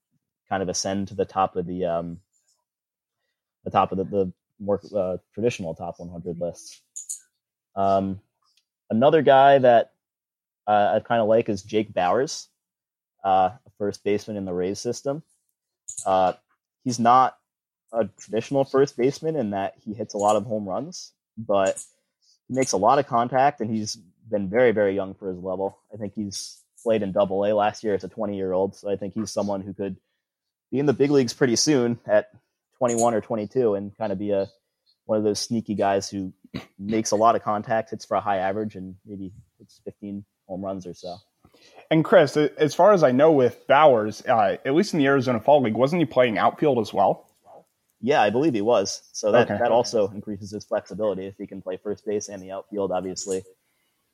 kind 0.48 0.62
of 0.62 0.68
ascend 0.68 1.08
to 1.08 1.14
the 1.16 1.24
top 1.24 1.56
of 1.56 1.66
the 1.66 1.84
um, 1.84 2.20
the 3.64 3.70
top 3.70 3.90
of 3.90 3.98
the, 3.98 4.04
the 4.04 4.32
more 4.60 4.80
uh, 4.96 5.16
traditional 5.34 5.74
top 5.74 5.96
100 5.98 6.38
lists. 6.38 6.82
Um, 7.74 8.20
another 8.90 9.22
guy 9.22 9.58
that 9.58 9.90
uh, 10.68 10.92
I 10.94 11.00
kind 11.00 11.20
of 11.20 11.26
like 11.26 11.48
is 11.48 11.64
Jake 11.64 11.92
Bowers, 11.92 12.48
uh, 13.24 13.50
first 13.78 14.04
baseman 14.04 14.36
in 14.36 14.44
the 14.44 14.52
Rays 14.52 14.78
system. 14.78 15.24
Uh, 16.06 16.34
he's 16.84 17.00
not 17.00 17.36
a 17.92 18.08
traditional 18.20 18.64
first 18.64 18.96
baseman 18.96 19.34
in 19.34 19.50
that 19.50 19.74
he 19.84 19.94
hits 19.94 20.14
a 20.14 20.18
lot 20.18 20.36
of 20.36 20.44
home 20.44 20.68
runs, 20.68 21.12
but 21.36 21.84
makes 22.52 22.72
a 22.72 22.76
lot 22.76 22.98
of 22.98 23.06
contact 23.06 23.60
and 23.60 23.70
he's 23.70 23.96
been 24.30 24.48
very, 24.48 24.72
very 24.72 24.94
young 24.94 25.14
for 25.14 25.28
his 25.28 25.38
level. 25.38 25.78
I 25.92 25.96
think 25.96 26.14
he's 26.14 26.60
played 26.82 27.02
in 27.02 27.12
double 27.12 27.44
A 27.44 27.54
last 27.54 27.84
year 27.84 27.94
as 27.94 28.04
a 28.04 28.08
20 28.08 28.36
year 28.36 28.52
old. 28.52 28.76
So 28.76 28.90
I 28.90 28.96
think 28.96 29.14
he's 29.14 29.30
someone 29.30 29.60
who 29.60 29.74
could 29.74 29.96
be 30.70 30.78
in 30.78 30.86
the 30.86 30.92
big 30.92 31.10
leagues 31.10 31.34
pretty 31.34 31.56
soon 31.56 32.00
at 32.06 32.30
21 32.78 33.14
or 33.14 33.20
22 33.20 33.74
and 33.74 33.96
kind 33.96 34.12
of 34.12 34.18
be 34.18 34.30
a 34.30 34.48
one 35.04 35.18
of 35.18 35.24
those 35.24 35.40
sneaky 35.40 35.74
guys 35.74 36.08
who 36.08 36.32
makes 36.78 37.10
a 37.10 37.16
lot 37.16 37.34
of 37.34 37.42
contact, 37.42 37.90
hits 37.90 38.04
for 38.04 38.16
a 38.16 38.20
high 38.20 38.38
average, 38.38 38.76
and 38.76 38.96
maybe 39.04 39.32
hits 39.58 39.80
15 39.84 40.24
home 40.46 40.64
runs 40.64 40.86
or 40.86 40.94
so. 40.94 41.16
And 41.90 42.04
Chris, 42.04 42.36
as 42.36 42.74
far 42.74 42.92
as 42.92 43.02
I 43.02 43.12
know, 43.12 43.32
with 43.32 43.66
Bowers, 43.66 44.22
uh, 44.26 44.56
at 44.64 44.74
least 44.74 44.94
in 44.94 44.98
the 44.98 45.06
Arizona 45.06 45.40
Fall 45.40 45.62
League, 45.62 45.74
wasn't 45.74 46.00
he 46.00 46.06
playing 46.06 46.38
outfield 46.38 46.78
as 46.78 46.92
well? 46.92 47.28
Yeah, 48.02 48.20
I 48.20 48.30
believe 48.30 48.52
he 48.52 48.60
was. 48.62 49.00
So 49.12 49.30
that, 49.32 49.48
Okay. 49.48 49.58
that 49.58 49.70
also 49.70 50.08
increases 50.08 50.50
his 50.50 50.64
flexibility 50.64 51.26
if 51.26 51.36
he 51.38 51.46
can 51.46 51.62
play 51.62 51.76
first 51.76 52.04
base 52.04 52.28
and 52.28 52.42
the 52.42 52.50
outfield. 52.50 52.90
Obviously, 52.90 53.44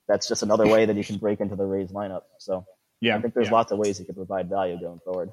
that's 0.06 0.28
just 0.28 0.42
another 0.42 0.66
way 0.66 0.84
that 0.84 0.94
he 0.94 1.02
can 1.02 1.16
break 1.16 1.40
into 1.40 1.56
the 1.56 1.64
Rays 1.64 1.90
lineup. 1.90 2.22
So 2.38 2.66
Yeah, 3.00 3.16
I 3.16 3.20
think 3.22 3.32
there's 3.34 3.46
yeah. 3.46 3.52
lots 3.54 3.72
of 3.72 3.78
ways 3.78 3.96
he 3.98 4.04
could 4.04 4.16
provide 4.16 4.48
value 4.48 4.78
going 4.78 5.00
forward. 5.00 5.30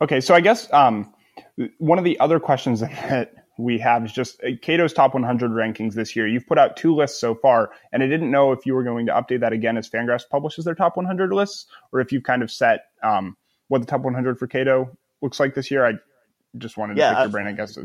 Okay, 0.00 0.20
so 0.20 0.34
I 0.34 0.40
guess 0.40 0.72
um, 0.72 1.12
one 1.78 1.98
of 1.98 2.04
the 2.04 2.18
other 2.20 2.40
questions 2.40 2.80
that 2.80 3.34
we 3.58 3.78
have 3.78 4.04
is 4.06 4.12
just 4.12 4.42
uh, 4.42 4.48
KATOH's 4.62 4.94
top 4.94 5.12
100 5.14 5.50
rankings 5.50 5.92
this 5.92 6.16
year. 6.16 6.26
You've 6.26 6.46
put 6.46 6.58
out 6.58 6.76
two 6.76 6.94
lists 6.94 7.20
so 7.20 7.34
far, 7.34 7.70
and 7.92 8.02
I 8.02 8.06
didn't 8.08 8.30
know 8.30 8.52
if 8.52 8.64
you 8.64 8.74
were 8.74 8.82
going 8.82 9.06
to 9.06 9.12
update 9.12 9.40
that 9.40 9.52
again 9.52 9.76
as 9.76 9.88
Fangraphs 9.88 10.28
publishes 10.28 10.64
their 10.64 10.74
top 10.74 10.96
100 10.96 11.32
lists, 11.32 11.66
or 11.92 12.00
if 12.00 12.12
you've 12.12 12.22
kind 12.24 12.42
of 12.42 12.50
set 12.50 12.86
um, 13.02 13.36
what 13.68 13.80
the 13.80 13.86
top 13.86 14.00
100 14.00 14.38
for 14.38 14.46
KATOH 14.48 14.96
looks 15.20 15.38
like 15.38 15.54
this 15.54 15.70
year. 15.70 15.86
I 15.86 15.92
just 16.58 16.76
wanted 16.76 16.94
to 16.94 17.00
Yeah, 17.00 17.10
pick 17.10 17.18
I- 17.18 17.22
your 17.22 17.30
brain, 17.30 17.46
I 17.46 17.52
guess. 17.52 17.78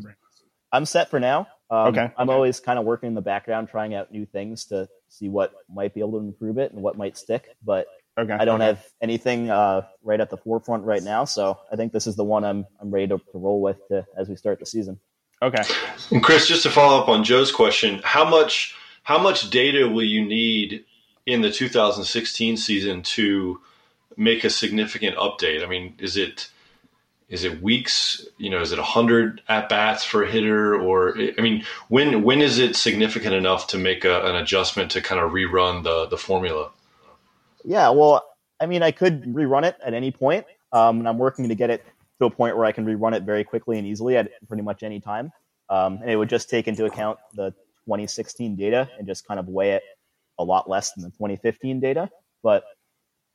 I'm 0.71 0.86
set 0.86 1.10
for 1.10 1.19
now. 1.19 1.47
Um, 1.69 1.88
Okay. 1.89 2.12
I'm 2.17 2.30
always 2.30 2.60
kind 2.60 2.77
of 2.80 2.86
working 2.86 3.08
in 3.08 3.13
the 3.15 3.21
background, 3.21 3.69
trying 3.69 3.93
out 3.93 4.12
new 4.12 4.25
things 4.25 4.65
to 4.65 4.88
see 5.10 5.30
what 5.30 5.53
might 5.73 5.93
be 5.93 6.01
able 6.01 6.13
to 6.13 6.17
improve 6.19 6.58
it 6.58 6.71
and 6.73 6.82
what 6.82 6.97
might 6.97 7.17
stick. 7.17 7.56
But 7.63 7.88
Okay, 8.17 8.34
I 8.34 8.45
don't 8.45 8.62
have 8.62 8.84
anything 9.01 9.49
uh, 9.51 9.84
right 10.01 10.19
at 10.19 10.30
the 10.30 10.38
forefront 10.38 10.84
right 10.84 11.03
now, 11.03 11.23
so 11.25 11.60
I 11.71 11.75
think 11.75 11.93
this 11.93 12.08
is 12.08 12.15
the 12.15 12.23
one 12.23 12.43
I'm 12.43 12.65
I'm 12.82 12.89
ready 12.89 13.08
to, 13.08 13.17
to 13.17 13.38
roll 13.38 13.62
with 13.62 13.77
to, 13.89 14.06
as 14.17 14.27
we 14.27 14.36
start 14.36 14.60
the 14.60 14.65
season. 14.65 14.99
Okay, 15.41 15.62
And 16.12 16.23
Chris, 16.23 16.47
just 16.47 16.63
to 16.63 16.71
follow 16.71 16.99
up 16.99 17.08
on 17.10 17.23
Joe's 17.23 17.51
question, 17.51 18.01
how 18.03 18.27
much 18.27 18.75
how 19.03 19.19
much 19.19 19.49
data 19.51 19.88
will 19.88 20.03
you 20.03 20.25
need 20.25 20.84
in 21.27 21.41
the 21.41 21.51
2016 21.51 22.58
season 22.58 23.03
to 23.03 23.62
make 24.17 24.43
a 24.43 24.49
significant 24.49 25.15
update? 25.17 25.63
I 25.63 25.67
mean, 25.67 25.93
is 25.99 26.17
it 26.17 26.49
is 27.30 27.44
it 27.44 27.62
weeks? 27.62 28.26
You 28.38 28.50
know, 28.50 28.62
is 28.62 28.72
it 28.72 28.78
100 28.80 29.42
at 29.50 29.68
bats 29.70 30.04
for 30.04 30.24
a 30.24 30.32
hitter, 30.32 30.76
or 30.80 31.18
I 31.18 31.42
mean, 31.42 31.66
when 31.90 32.24
when 32.24 32.42
is 32.42 32.58
it 32.58 32.76
significant 32.76 33.34
enough 33.34 33.68
to 33.68 33.78
make 33.78 34.06
a, 34.06 34.26
an 34.26 34.36
adjustment 34.36 34.92
to 34.92 35.02
kind 35.02 35.20
of 35.22 35.32
rerun 35.32 35.84
the 35.84 36.06
the 36.08 36.18
formula? 36.18 36.72
Yeah, 37.66 37.90
well, 37.90 38.24
I 38.62 38.66
mean, 38.66 38.82
I 38.82 38.92
could 38.92 39.24
rerun 39.26 39.63
it 39.66 39.76
at 39.86 39.94
any 39.94 40.12
point, 40.12 40.46
um, 40.72 41.00
and 41.00 41.08
I'm 41.08 41.18
working 41.18 41.50
to 41.50 41.56
get 41.56 41.70
it 41.70 41.84
to 42.20 42.26
a 42.26 42.30
point 42.30 42.56
where 42.56 42.66
I 42.66 42.72
can 42.72 42.86
rerun 42.86 43.13
it 43.16 43.24
very 43.24 43.44
quickly 43.44 43.78
and 43.78 43.86
easily 43.86 44.16
at 44.18 44.32
pretty 44.48 44.63
much 44.63 44.84
any 44.84 45.00
time. 45.00 45.32
um, 45.70 46.00
and 46.02 46.10
it 46.10 46.16
would 46.16 46.30
just 46.30 46.50
take 46.50 46.68
into 46.68 46.86
account 46.86 47.20
the 47.36 47.52
2016 47.86 48.56
data 48.56 48.90
and 48.98 49.08
just 49.08 49.28
kind 49.28 49.40
of 49.40 49.48
weigh 49.48 49.72
it 49.74 49.84
a 50.40 50.44
lot 50.44 50.70
less 50.70 50.94
than 50.94 51.04
the 51.04 51.10
2015 51.12 51.80
data. 51.80 52.10
But 52.44 52.63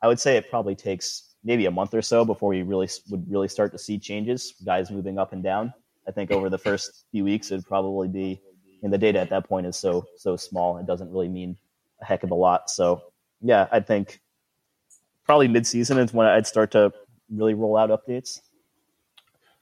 I 0.03 0.09
would 0.09 0.21
say 0.21 0.37
it 0.37 0.51
probably 0.51 0.75
takes 0.75 1.32
maybe 1.45 1.67
a 1.67 1.71
month 1.71 1.95
or 1.95 2.03
so 2.03 2.25
before 2.25 2.51
we 2.51 2.63
really 2.63 2.89
would 3.11 3.31
really 3.31 3.49
start 3.49 3.73
to 3.73 3.79
see 3.79 3.99
changes, 3.99 4.55
guys 4.65 4.91
moving 4.91 5.19
up 5.19 5.33
and 5.33 5.43
down. 5.43 5.73
I 6.07 6.11
think 6.11 6.31
over 6.31 6.49
the 6.51 6.59
first 6.59 7.05
few 7.11 7.25
weeks, 7.25 7.51
it'd 7.51 7.67
probably 7.67 8.09
be, 8.09 8.41
and 8.83 8.93
the 8.93 8.99
data 8.99 9.21
at 9.21 9.31
that 9.31 9.49
point 9.49 9.67
is 9.67 9.77
so 9.77 10.05
so 10.17 10.37
small, 10.37 10.79
it 10.79 10.87
doesn't 10.87 11.11
really 11.11 11.29
mean 11.29 11.57
a 12.01 12.05
heck 12.05 12.23
of 12.23 12.31
a 12.31 12.35
lot. 12.35 12.71
So 12.71 13.03
yeah, 13.41 13.69
I 13.71 13.81
think 13.81 14.21
probably 15.25 15.49
mid-season 15.49 15.99
is 15.99 16.13
when 16.13 16.27
I'd 16.27 16.47
start 16.47 16.73
to 16.73 16.93
really 17.31 17.55
roll 17.55 17.77
out 17.77 17.91
updates. 17.91 18.41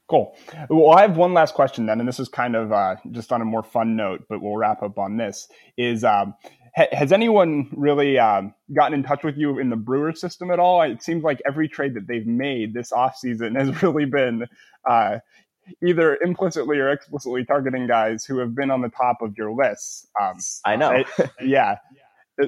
Cool. 0.07 0.35
Well, 0.69 0.91
I 0.97 1.03
have 1.03 1.15
one 1.15 1.33
last 1.33 1.53
question 1.53 1.85
then, 1.85 1.99
and 1.99 2.09
this 2.09 2.19
is 2.19 2.27
kind 2.27 2.55
of 2.55 2.73
uh, 2.73 2.97
just 3.11 3.31
on 3.31 3.41
a 3.41 3.45
more 3.45 3.63
fun 3.63 3.95
note, 3.95 4.25
but 4.27 4.41
we'll 4.41 4.57
wrap 4.57 4.83
up 4.83 4.97
on 4.97 5.15
this. 5.15 5.47
Is 5.77 6.03
um, 6.03 6.33
has 6.73 7.11
anyone 7.11 7.69
really 7.73 8.17
um, 8.17 8.53
gotten 8.73 8.93
in 8.93 9.03
touch 9.03 9.23
with 9.23 9.37
you 9.37 9.59
in 9.59 9.69
the 9.69 9.75
Brewer 9.75 10.13
system 10.13 10.51
at 10.51 10.59
all? 10.59 10.81
It 10.81 11.03
seems 11.03 11.23
like 11.23 11.41
every 11.45 11.67
trade 11.67 11.95
that 11.95 12.07
they've 12.07 12.25
made 12.25 12.73
this 12.73 12.91
offseason 12.91 13.57
has 13.59 13.83
really 13.83 14.05
been 14.05 14.47
uh, 14.85 15.19
either 15.83 16.15
implicitly 16.17 16.79
or 16.79 16.89
explicitly 16.89 17.43
targeting 17.43 17.87
guys 17.87 18.25
who 18.25 18.37
have 18.39 18.55
been 18.55 18.71
on 18.71 18.81
the 18.81 18.89
top 18.89 19.21
of 19.21 19.37
your 19.37 19.51
list. 19.51 20.07
Um, 20.19 20.37
I 20.63 20.75
know. 20.77 20.91
I, 20.91 21.29
yeah. 21.41 21.77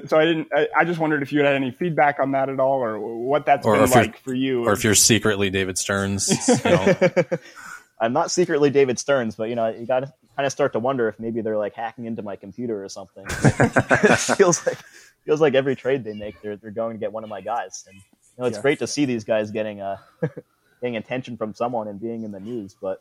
So 0.06 0.18
I 0.18 0.24
didn't. 0.24 0.48
I, 0.54 0.68
I, 0.76 0.84
just 0.84 0.98
wondered 0.98 1.22
if 1.22 1.30
you 1.30 1.40
had 1.40 1.54
any 1.54 1.70
feedback 1.70 2.18
on 2.18 2.32
that 2.32 2.48
at 2.48 2.58
all, 2.58 2.82
or 2.82 2.98
what 2.98 3.46
that's 3.46 3.64
or 3.64 3.76
been 3.76 3.90
like 3.90 4.18
for 4.18 4.34
you, 4.34 4.64
or 4.64 4.72
if 4.72 4.82
you're 4.82 4.94
secretly 4.94 5.50
David 5.50 5.78
Stearns. 5.78 6.30
You 6.48 6.70
know. 6.70 7.24
I'm 8.00 8.12
not 8.12 8.30
secretly 8.30 8.70
David 8.70 8.98
Stearns, 8.98 9.36
but 9.36 9.50
you 9.50 9.54
know, 9.54 9.68
you 9.68 9.86
got 9.86 10.00
to 10.00 10.12
kind 10.36 10.46
of 10.46 10.52
start 10.52 10.72
to 10.72 10.78
wonder 10.78 11.08
if 11.08 11.18
maybe 11.18 11.40
they're 11.40 11.58
like 11.58 11.74
hacking 11.74 12.06
into 12.06 12.22
my 12.22 12.36
computer 12.36 12.82
or 12.84 12.88
something. 12.88 13.24
it 13.54 14.18
feels 14.36 14.66
like 14.66 14.78
feels 15.24 15.40
like 15.40 15.54
every 15.54 15.76
trade 15.76 16.04
they 16.04 16.14
make, 16.14 16.40
they're 16.42 16.56
they're 16.56 16.70
going 16.70 16.94
to 16.96 17.00
get 17.00 17.12
one 17.12 17.24
of 17.24 17.30
my 17.30 17.40
guys, 17.40 17.84
and 17.88 17.96
you 17.96 18.42
know, 18.42 18.46
it's 18.46 18.56
Yeah. 18.58 18.62
great 18.62 18.78
to 18.80 18.86
see 18.86 19.04
these 19.04 19.24
guys 19.24 19.50
getting 19.50 19.80
uh 19.80 19.98
getting 20.80 20.96
attention 20.96 21.36
from 21.36 21.54
someone 21.54 21.88
and 21.88 22.00
being 22.00 22.24
in 22.24 22.32
the 22.32 22.40
news. 22.40 22.76
But 22.80 23.00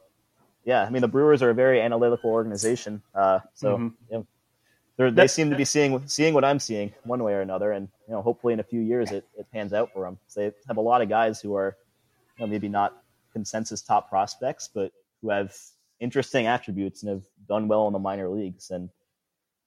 yeah, 0.66 0.84
I 0.84 0.90
mean, 0.90 1.02
the 1.02 1.08
Brewers 1.08 1.42
are 1.42 1.50
a 1.50 1.54
very 1.54 1.82
analytical 1.82 2.30
organization, 2.30 3.02
uh, 3.16 3.40
so 3.54 3.78
Mhm. 3.78 3.94
you 4.10 4.28
know, 5.00 5.12
they 5.12 5.28
seem 5.28 5.50
to 5.50 5.56
be 5.56 5.66
seeing 5.66 6.08
seeing 6.08 6.34
what 6.34 6.46
I'm 6.46 6.60
seeing 6.60 6.94
one 7.04 7.24
way 7.24 7.34
or 7.34 7.42
another, 7.42 7.72
and 7.72 7.88
you 8.08 8.14
know, 8.14 8.22
hopefully 8.22 8.54
in 8.54 8.60
a 8.60 8.64
few 8.64 8.80
years 8.80 9.12
it, 9.12 9.26
it 9.38 9.48
pans 9.52 9.74
out 9.74 9.92
for 9.92 10.06
them. 10.06 10.20
So 10.28 10.42
they 10.42 10.52
have 10.68 10.78
a 10.78 10.82
lot 10.82 11.02
of 11.02 11.10
guys 11.10 11.42
who 11.42 11.56
are 11.56 11.76
you 12.38 12.46
know, 12.46 12.52
maybe 12.52 12.70
not 12.70 12.96
consensus 13.34 13.82
top 13.82 14.10
prospects, 14.10 14.70
but 14.74 14.92
who 15.22 15.30
have 15.30 15.56
interesting 16.04 16.48
attributes 16.48 17.04
and 17.04 17.10
have 17.12 17.24
done 17.48 17.68
well 17.68 17.88
in 17.88 17.94
the 17.94 18.00
minor 18.00 18.30
leagues. 18.30 18.70
And 18.72 18.90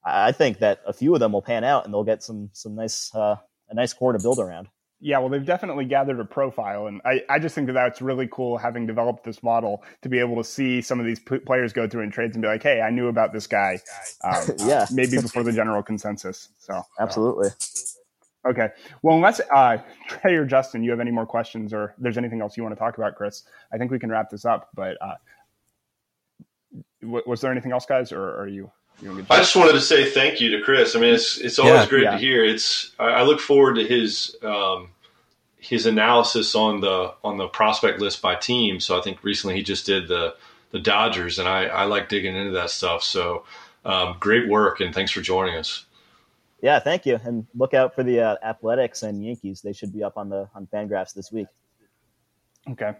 I 0.04 0.32
think 0.32 0.58
that 0.58 0.80
a 0.86 0.92
few 0.92 1.14
of 1.14 1.20
them 1.20 1.32
will 1.32 1.42
pan 1.42 1.64
out 1.64 1.84
and 1.84 1.92
they'll 1.94 2.04
get 2.04 2.22
some 2.22 2.50
some 2.52 2.76
nice 2.76 3.12
uh, 3.14 3.36
a 3.68 3.74
nice 3.74 3.92
core 3.92 4.12
to 4.12 4.18
build 4.20 4.38
around. 4.38 4.68
Yeah, 4.98 5.18
well, 5.18 5.28
they've 5.28 5.44
definitely 5.44 5.84
gathered 5.84 6.20
a 6.20 6.24
profile, 6.24 6.86
and 6.86 7.02
I, 7.04 7.22
I 7.28 7.38
just 7.38 7.54
think 7.54 7.66
that 7.66 7.74
that's 7.74 8.00
really 8.00 8.26
cool 8.32 8.56
having 8.56 8.86
developed 8.86 9.24
this 9.24 9.42
model 9.42 9.84
to 10.02 10.08
be 10.08 10.18
able 10.20 10.36
to 10.36 10.44
see 10.44 10.80
some 10.80 10.98
of 11.00 11.04
these 11.04 11.20
p- 11.20 11.38
players 11.38 11.74
go 11.74 11.86
through 11.86 12.02
in 12.04 12.10
trades 12.10 12.34
and 12.34 12.40
be 12.42 12.48
like, 12.48 12.62
hey, 12.62 12.80
I 12.80 12.88
knew 12.90 13.08
about 13.08 13.32
this 13.34 13.46
guy. 13.46 13.80
Um, 14.24 14.44
Yeah. 14.66 14.86
maybe 14.90 15.18
before 15.18 15.42
the 15.42 15.52
general 15.52 15.82
consensus. 15.82 16.48
So 16.58 16.82
Absolutely. 16.98 17.50
okay, 18.48 18.68
well, 19.02 19.16
unless 19.16 19.40
uh, 19.54 19.78
Trey 20.08 20.34
or 20.34 20.46
Justin, 20.46 20.82
you 20.82 20.90
have 20.92 21.00
any 21.00 21.10
more 21.10 21.26
questions, 21.26 21.74
or 21.74 21.94
there's 21.98 22.16
anything 22.16 22.40
else 22.40 22.56
you 22.56 22.62
want 22.62 22.74
to 22.74 22.78
talk 22.78 22.96
about, 22.96 23.16
Chris, 23.16 23.42
I 23.72 23.76
think 23.76 23.90
we 23.90 23.98
can 23.98 24.10
wrap 24.10 24.30
this 24.30 24.46
up. 24.46 24.70
But 24.74 24.96
uh, 25.02 25.16
was 27.06 27.40
there 27.40 27.52
anything 27.52 27.72
else, 27.72 27.86
guys, 27.86 28.12
or 28.12 28.40
are 28.40 28.48
you? 28.48 28.70
you 29.00 29.10
in 29.10 29.16
good 29.16 29.26
I 29.30 29.36
just 29.38 29.54
wanted 29.56 29.72
to 29.72 29.80
say 29.80 30.10
thank 30.10 30.40
you 30.40 30.56
to 30.56 30.62
Chris. 30.62 30.96
I 30.96 31.00
mean, 31.00 31.14
it's 31.14 31.38
it's 31.38 31.58
always 31.58 31.82
Yeah. 31.82 31.88
great 31.88 32.02
Yeah. 32.04 32.10
to 32.12 32.18
hear. 32.18 32.44
It's 32.44 32.92
I, 32.98 33.04
I 33.06 33.22
look 33.22 33.40
forward 33.40 33.74
to 33.76 33.86
his 33.86 34.36
um, 34.42 34.90
his 35.58 35.86
analysis 35.86 36.54
on 36.54 36.80
the 36.80 37.14
on 37.24 37.36
the 37.38 37.48
prospect 37.48 38.00
list 38.00 38.22
by 38.22 38.34
team. 38.36 38.80
So 38.80 38.98
I 38.98 39.02
think 39.02 39.22
recently 39.24 39.56
he 39.56 39.62
just 39.62 39.86
did 39.86 40.08
the 40.08 40.34
the 40.70 40.78
Dodgers, 40.80 41.38
and 41.38 41.48
I, 41.48 41.64
I 41.66 41.84
like 41.84 42.08
digging 42.08 42.36
into 42.36 42.52
that 42.52 42.70
stuff. 42.70 43.02
So 43.02 43.44
um, 43.84 44.16
great 44.20 44.48
work, 44.48 44.80
and 44.80 44.94
thanks 44.94 45.12
for 45.12 45.20
joining 45.20 45.56
us. 45.56 45.84
Yeah, 46.62 46.78
thank 46.80 47.06
you. 47.06 47.20
And 47.22 47.46
look 47.54 47.74
out 47.74 47.94
for 47.94 48.02
the 48.02 48.20
uh, 48.20 48.36
Athletics 48.42 49.02
and 49.02 49.24
Yankees. 49.24 49.60
They 49.60 49.72
should 49.72 49.92
be 49.92 50.02
up 50.02 50.16
on 50.16 50.28
the 50.28 50.48
on 50.54 50.66
Fangraphs 50.66 51.14
this 51.14 51.30
week. 51.30 51.46
Okay. 52.68 52.94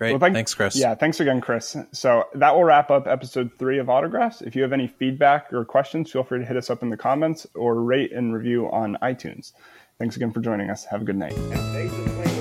Great. 0.00 0.12
Well, 0.12 0.18
thank- 0.18 0.34
Thanks, 0.34 0.54
Chris. 0.54 0.76
Yeah, 0.76 0.94
thanks 0.94 1.20
again, 1.20 1.42
Chris. 1.42 1.76
So 1.92 2.24
that 2.32 2.54
will 2.54 2.64
wrap 2.64 2.90
up 2.90 3.06
episode 3.06 3.50
three 3.58 3.78
of 3.78 3.90
Autographs. 3.90 4.40
If 4.40 4.56
you 4.56 4.62
have 4.62 4.72
any 4.72 4.86
feedback 4.86 5.52
or 5.52 5.62
questions, 5.66 6.10
feel 6.10 6.24
free 6.24 6.38
to 6.38 6.44
hit 6.46 6.56
us 6.56 6.70
up 6.70 6.82
in 6.82 6.88
the 6.88 6.96
comments 6.96 7.46
or 7.54 7.82
rate 7.82 8.10
and 8.10 8.32
review 8.32 8.70
on 8.70 8.96
iTunes. 9.02 9.52
Thanks 9.98 10.16
again 10.16 10.32
for 10.32 10.40
joining 10.40 10.70
us. 10.70 10.86
Have 10.86 11.02
a 11.02 11.04
good 11.04 11.18
night. 11.18 11.34
And 11.36 11.72
Bases 11.74 12.12
clean 12.14 12.39